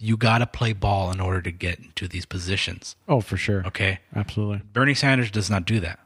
[0.00, 2.94] You got to play ball in order to get into these positions.
[3.08, 3.66] Oh, for sure.
[3.66, 3.98] Okay.
[4.14, 4.62] Absolutely.
[4.72, 5.98] Bernie Sanders does not do that,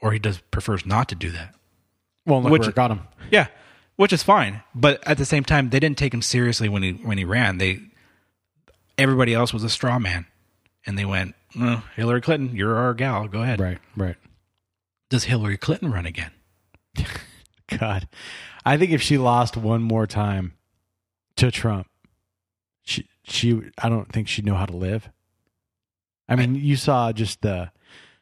[0.00, 1.54] or he does prefers not to do that.
[2.24, 3.00] Well, look Which- got him.
[3.32, 3.48] Yeah,
[3.96, 4.62] which is fine.
[4.74, 7.58] But at the same time, they didn't take him seriously when he when he ran.
[7.58, 7.80] They
[8.98, 10.26] everybody else was a straw man,
[10.86, 13.28] and they went, "Oh, Hillary Clinton, you're our gal.
[13.28, 13.78] Go ahead." Right.
[13.96, 14.16] Right.
[15.08, 16.32] Does Hillary Clinton run again?
[17.78, 18.08] God,
[18.64, 20.54] I think if she lost one more time
[21.36, 21.88] to Trump,
[22.82, 25.10] she she I don't think she'd know how to live.
[26.28, 27.70] I mean, you saw just the,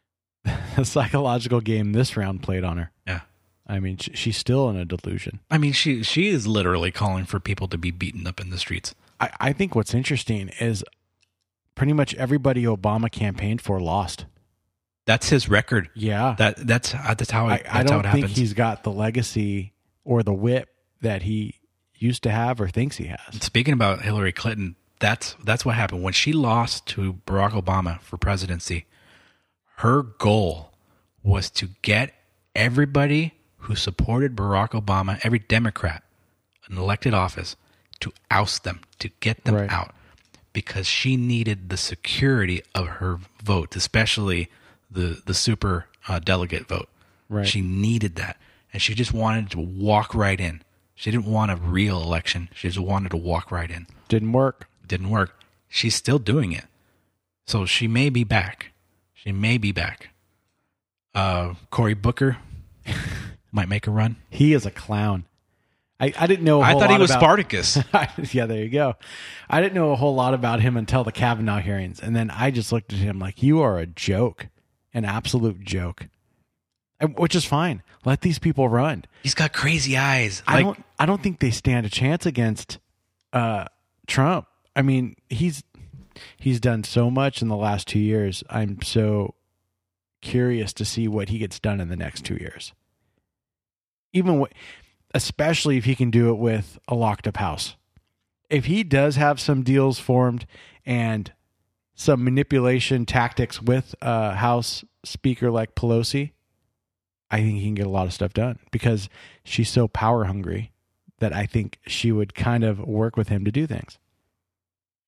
[0.77, 2.91] the psychological game this round played on her.
[3.07, 3.20] Yeah.
[3.66, 5.41] I mean, she, she's still in a delusion.
[5.51, 8.59] I mean, she she is literally calling for people to be beaten up in the
[8.59, 8.95] streets.
[9.25, 10.85] I, I think what's interesting is
[11.75, 14.27] pretty much everybody Obama campaigned for lost.
[15.07, 15.91] That's his record.
[15.95, 18.39] Yeah, That that's uh, that's how it, I, that's I don't it think happens.
[18.39, 19.72] he's got the legacy
[20.05, 20.68] or the whip
[21.03, 21.61] that he
[21.95, 23.18] used to have or thinks he has.
[23.43, 28.16] Speaking about Hillary Clinton, that's that's what happened when she lost to Barack Obama for
[28.16, 28.87] presidency.
[29.77, 30.72] Her goal
[31.22, 32.14] was to get
[32.55, 36.03] everybody who supported Barack Obama, every Democrat
[36.70, 37.57] in elected office,
[38.05, 39.71] to oust them, to get them Right.
[39.71, 39.95] out,
[40.53, 44.49] because she needed the security of her vote, especially
[44.91, 46.89] the the super uh, delegate vote.
[47.29, 47.47] Right.
[47.49, 48.37] She needed that,
[48.73, 50.63] and she just wanted to walk right in.
[50.95, 52.49] She didn't want a real election.
[52.55, 53.87] She just wanted to walk right in.
[54.09, 54.69] Didn't work.
[54.87, 55.39] Didn't work.
[55.69, 56.67] She's still doing it,
[57.47, 58.71] so she may be back.
[59.15, 60.11] She may be back.
[61.15, 62.37] Uh, Cory Booker
[63.53, 64.17] might make a run.
[64.31, 65.25] He is a clown.
[66.01, 66.61] I, I didn't know.
[66.61, 67.79] I I thought he was Spartacus.
[68.33, 68.95] yeah, there you go.
[69.49, 72.51] I didn't know a whole lot about him until the Kavanaugh hearings, and then I
[72.51, 74.49] just looked at him like you are a joke,
[74.93, 76.09] an absolute joke,
[77.01, 77.83] And- which is fine.
[78.05, 79.05] Let these people run.
[79.23, 80.43] He's got crazy eyes.
[80.47, 80.85] I don't.
[80.99, 82.79] I don't think they stand a chance against
[83.33, 83.65] uh,
[84.07, 84.47] Trump.
[84.77, 85.63] I mean, he's
[86.37, 88.43] he's done so much in the last two years.
[88.51, 89.35] I'm so
[90.21, 92.73] curious to see what he gets done in the next two years.
[94.13, 94.53] Even wh-
[95.15, 97.77] especially if he can do it with a locked up house.
[98.51, 100.47] If he does have some deals formed
[100.85, 101.33] and
[101.95, 106.33] some manipulation tactics with a House Speaker like Pelosi,
[107.31, 109.09] I think he can get a lot of stuff done because
[109.45, 110.73] she's so power hungry
[111.21, 113.99] that I think she would kind of work with him to do things.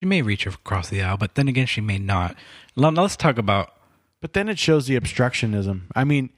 [0.01, 2.37] she may reach across the aisle, but then again, she may not.
[2.77, 3.73] Now, let's talk about.
[4.21, 5.83] But then it shows the obstructionism.
[5.95, 6.31] I mean,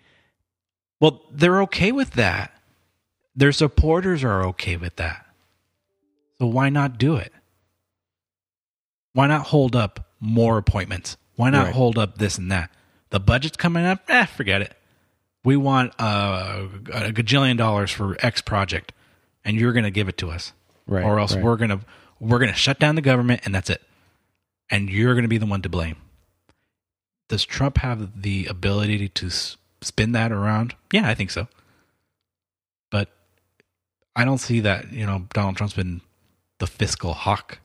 [1.00, 2.57] Well, they're okay with that.
[3.38, 5.24] Their supporters are okay with that.
[6.40, 7.32] So why not do it?
[9.12, 11.16] Why not hold up more appointments?
[11.36, 11.74] Why not Right.
[11.74, 12.70] hold up this and that?
[13.10, 14.02] The budget's coming up.
[14.08, 14.76] Eh, forget it.
[15.44, 18.92] We want uh, a gajillion dollars for X project,
[19.44, 20.52] and you're going to give it to us,
[20.88, 21.44] Right, Or else right.
[21.44, 21.80] we're going to
[22.18, 23.80] we're going to shut down the government, and that's it.
[24.68, 25.94] And you're going to be the one to blame.
[27.28, 29.30] Does Trump have the ability to
[29.80, 30.74] spin that around?
[30.92, 31.46] Yeah, I think so.
[34.18, 34.92] I don't see that.
[34.92, 36.00] You know, Donald Trump's been
[36.58, 37.60] the fiscal hawk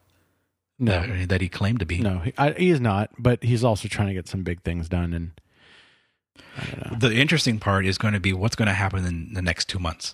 [0.77, 1.97] no, that, that he claimed to be.
[1.97, 3.09] no, he, I, he is not.
[3.17, 5.13] But he's also trying to get some big things done.
[5.13, 5.31] And
[6.55, 7.09] I don't know.
[7.09, 9.79] The interesting part is going to be what's going to happen in the next two
[9.79, 10.13] months.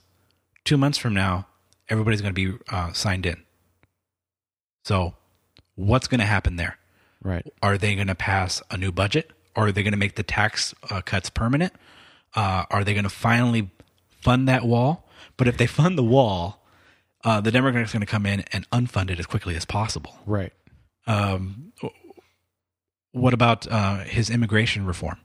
[0.64, 1.46] Two months from now,
[1.90, 3.44] everybody's going to be uh, signed in.
[4.86, 5.16] So,
[5.76, 6.78] what's going to happen there?
[7.22, 7.46] Right.
[7.62, 10.74] Are they going to pass a new budget, Are they going to make the tax
[10.90, 11.74] uh, cuts permanent?
[12.34, 13.72] Uh, are they going to finally
[14.22, 15.09] fund that wall?
[15.38, 16.66] But if they fund the wall,
[17.24, 20.18] uh, the Democrats are going to come in and unfund it as quickly as possible.
[20.26, 20.54] Right.
[21.08, 21.74] Um,
[23.12, 25.18] what about uh, his immigration reform?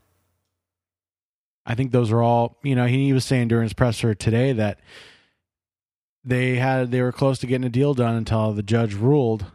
[1.66, 4.80] I think those are all, you know, he was saying during his presser today that
[6.24, 9.46] they had they were close to getting a deal done until the judge ruled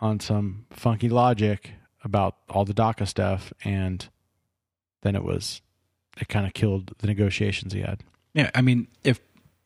[0.00, 1.72] on some funky logic
[2.04, 4.08] about all the DACA stuff and
[5.02, 5.60] then it was
[6.20, 8.02] it kind of killed the negotiations he had.
[8.34, 9.20] Yeah, I mean, if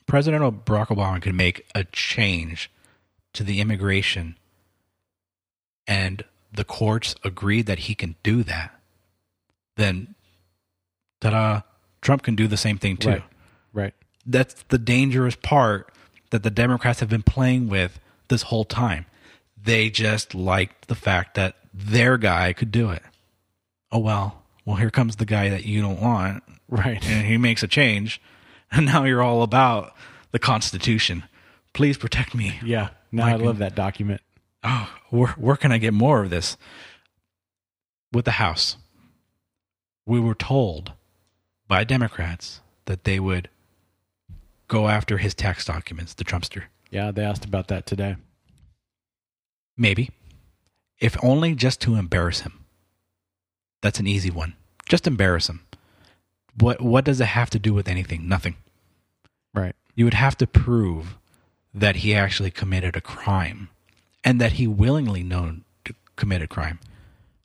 [0.08, 2.70] President Barack Obama could make a change
[3.34, 4.36] to the immigration
[5.86, 8.74] and the courts agreed that he can do that,
[9.76, 10.14] then
[11.20, 11.60] ta-da,
[12.00, 13.10] Trump can do the same thing too.
[13.10, 13.22] Right.
[13.72, 13.94] Right.
[14.26, 15.92] That's the dangerous part
[16.30, 19.06] that the Democrats have been playing with this whole time.
[19.62, 23.02] They just liked the fact that their guy could do it.
[23.92, 27.02] Oh well, well here comes the guy that you don't want, Right.
[27.06, 28.20] and he makes a change,
[28.72, 29.94] and now you're all about
[30.30, 31.24] the Constitution.
[31.72, 32.58] Please protect me.
[32.64, 32.90] Yeah.
[33.10, 34.20] Now I love that document.
[34.62, 36.56] Oh, where where can I get more of this?
[38.12, 38.76] With the House,
[40.06, 40.92] we were told
[41.68, 43.50] by Democrats that they would
[44.66, 46.64] go after his tax documents, the Trumpster.
[46.90, 48.16] Yeah, they asked about that today.
[49.76, 50.10] Maybe.
[50.98, 52.64] If only just to embarrass him.
[53.82, 54.54] That's an easy one.
[54.88, 55.60] Just embarrass him.
[56.60, 58.28] What what does it have to do with anything?
[58.28, 58.56] Nothing.
[59.54, 59.74] Right.
[59.94, 61.18] You would have to prove
[61.74, 63.68] that he actually committed a crime
[64.24, 66.80] and that he willingly known to commit a crime.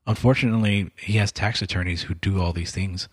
[0.05, 3.07] Unfortunately, he has tax attorneys who do all these things.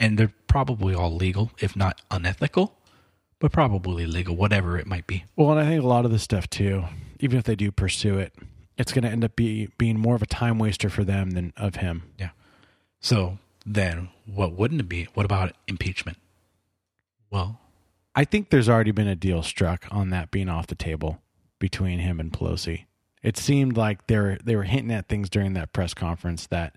[0.00, 2.76] And they're probably all legal, if not unethical,
[3.38, 5.24] but probably legal, whatever it might be.
[5.36, 6.84] Well, and I think a lot of this stuff too,
[7.20, 8.34] even if they do pursue it,
[8.76, 11.52] it's going to end up be, being more of a time waster for them than
[11.56, 12.02] of him.
[12.18, 12.30] Yeah.
[13.00, 15.08] So then what wouldn't it be?
[15.14, 16.18] What about impeachment?
[17.30, 17.60] Well,
[18.14, 21.20] I think there's already been a deal struck on that being off the table
[21.58, 22.84] between him and Pelosi.
[23.22, 26.76] It seemed like they were they were hinting at things during that press conference that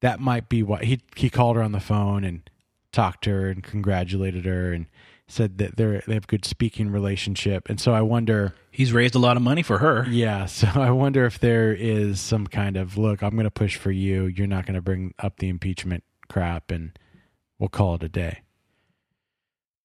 [0.00, 2.48] that might be what he he called her on the phone and
[2.92, 4.86] talked to her and congratulated her and
[5.26, 7.68] said that they're they have good speaking relationship.
[7.68, 10.06] And so I wonder he's raised a lot of money for her.
[10.08, 13.76] Yeah, so I wonder if there is some kind of look, I'm going to push
[13.76, 14.26] for you.
[14.26, 16.98] You're not going to bring up the impeachment crap and
[17.58, 18.40] we'll call it a day.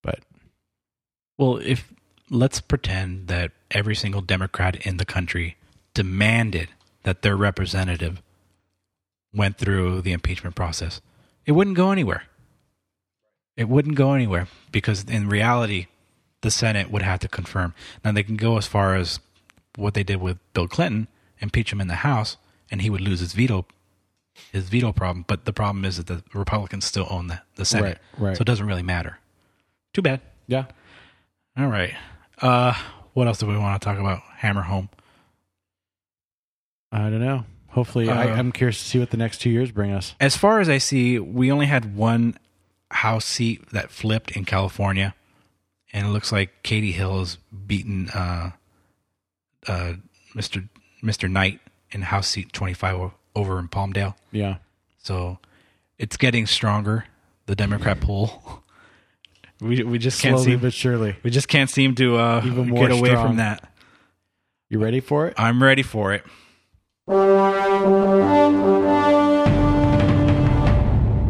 [0.02, 0.20] But
[1.38, 1.92] Well, if
[2.30, 5.58] let's pretend that every single Democrat in the country
[5.94, 6.70] demanded
[7.04, 8.22] that their representative
[9.34, 11.02] went through the impeachment process,
[11.46, 12.24] it wouldn't go anywhere.
[13.58, 15.88] It wouldn't go anywhere because in reality,
[16.42, 17.74] the Senate would have to confirm.
[18.04, 19.20] Now they can go as far as
[19.76, 21.08] what they did with Bill Clinton,
[21.40, 22.38] impeach him in the House,
[22.70, 23.66] and he would lose his veto
[24.52, 25.26] his veto problem.
[25.28, 28.00] But the problem is that the Republicans still own the, the Senate.
[28.18, 28.38] Right, right.
[28.38, 29.20] So it doesn't really matter.
[29.94, 30.22] Too bad.
[30.48, 30.66] yeah,
[31.58, 31.94] All right.
[32.42, 32.74] Uh,
[33.14, 34.22] what else do we want to talk about?
[34.38, 34.90] Hammer home.
[36.92, 37.46] I don't know.
[37.70, 40.16] Hopefully, I, Uh, I'm curious to see what the next two years bring us.
[40.20, 42.38] As far as I see, we only had one
[42.92, 45.14] House seat that flipped in California,
[45.92, 48.52] and it looks like Katie Hill has beaten uh,
[49.68, 49.94] uh,
[50.36, 50.70] Mr.
[51.04, 51.30] Mr.
[51.30, 51.60] Knight
[51.92, 54.16] in House seat 25 o- over in Palmdale.
[54.32, 54.58] Yeah.
[55.04, 55.40] So
[55.98, 57.06] it's getting stronger.
[57.48, 58.62] The Democrat poll.
[59.62, 61.16] We we just can't Slowly seem but surely.
[61.24, 63.28] we just can't seem to uh, Even more get away strong.
[63.28, 63.72] from that.
[64.70, 65.36] You ready for it?
[65.38, 66.24] I'm ready for it.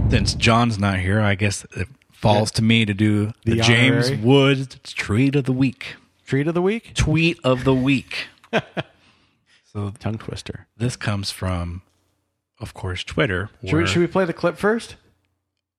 [0.10, 4.12] Since John's not here, I guess it falls to me to do the, The James?
[4.12, 5.96] Woods tweet of the week.
[6.26, 6.94] Treat of the week?
[6.94, 8.28] Tweet of the week.
[9.66, 10.68] so Tongue twister.
[10.78, 11.82] this comes from,
[12.60, 13.50] of course, Twitter.
[13.66, 14.96] Should we, should we play the clip first?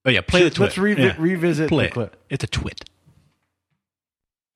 [0.05, 0.67] oh yeah, play the should- twit.
[0.69, 1.15] let's revi- Yeah.
[1.19, 1.93] revisit Play the it.
[1.93, 2.17] clip.
[2.31, 2.89] It's a twit.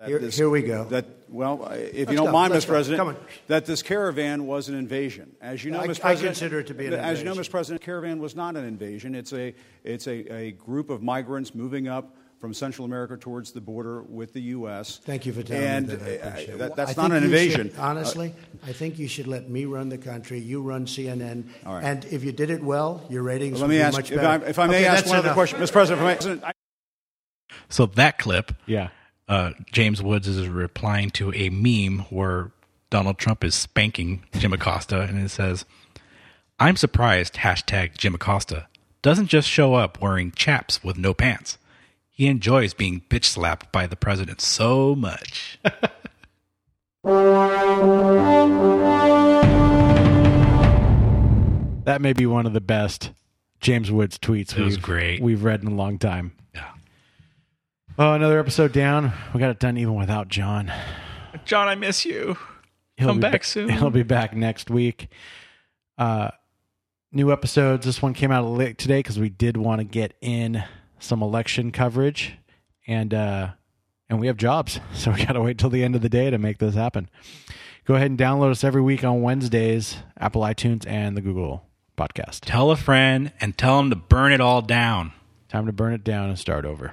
[0.06, 0.84] Here, here we go.
[0.84, 2.68] That well, if Let's you don't go, mind, let's Mr.
[2.68, 2.72] go.
[2.74, 3.18] President,
[3.48, 5.36] that this caravan was an invasion.
[5.42, 5.98] As you know, I- Mr.
[5.98, 7.50] I President, consider it to be an As you know, invasion.
[7.50, 7.50] Mr.
[7.50, 9.14] President, caravan was not an invasion.
[9.14, 9.54] It's a
[9.84, 14.32] it's a, a group of migrants moving up from Central America towards the border with
[14.32, 14.98] the U.S.
[15.04, 16.02] Thank you for telling and, me that.
[16.08, 17.70] I uh, appreciate that- that's I not think an invasion.
[17.70, 18.34] should- honestly,
[18.66, 20.38] I think you should let me run the country.
[20.38, 21.44] You run CNN.
[21.66, 21.84] All right.
[21.84, 24.16] And if you did it well, your ratings Let would me be ask, much if
[24.20, 24.44] better.
[24.46, 25.72] I, if I may Okay, ask that's one other question, Mr.
[25.72, 26.00] President.
[26.22, 26.52] If I may, I-
[27.68, 28.88] So that clip, Yeah.
[29.28, 32.52] uh, James Woods is replying to a meme where
[32.88, 35.64] Donald Trump is spanking Jim Acosta, and it says,
[36.58, 38.66] "I'm surprised." Hashtag Jim Acosta
[39.02, 41.58] doesn't just show up wearing chaps with no pants.
[42.20, 45.58] He enjoys being bitch slapped by the president so much.
[51.84, 53.12] That may be one of the best
[53.60, 54.54] James Woods tweets.
[54.54, 55.22] It was we've, great.
[55.22, 56.32] We've read in a long time.
[56.54, 56.72] Yeah.
[57.98, 59.14] Oh, another episode down.
[59.32, 60.70] We got it done even without John.
[61.46, 62.36] John, I miss you.
[62.98, 63.68] He'll Come be back ba- soon.
[63.70, 65.08] He'll be back next week.
[65.96, 66.28] Uh,
[67.12, 67.86] new episodes.
[67.86, 70.62] This one came out late today because we did want to get in
[71.00, 72.34] some election coverage,
[72.86, 73.48] and uh,
[74.08, 76.30] and we have jobs, so we got to wait till the end of the day
[76.30, 77.08] to make this happen.
[77.84, 82.40] Go ahead and download us every week on Wednesdays, Apple iTunes, and the Google Podcast.
[82.42, 85.12] Tell a friend and tell them to burn it all down.
[85.48, 86.92] Time to burn it down and start over.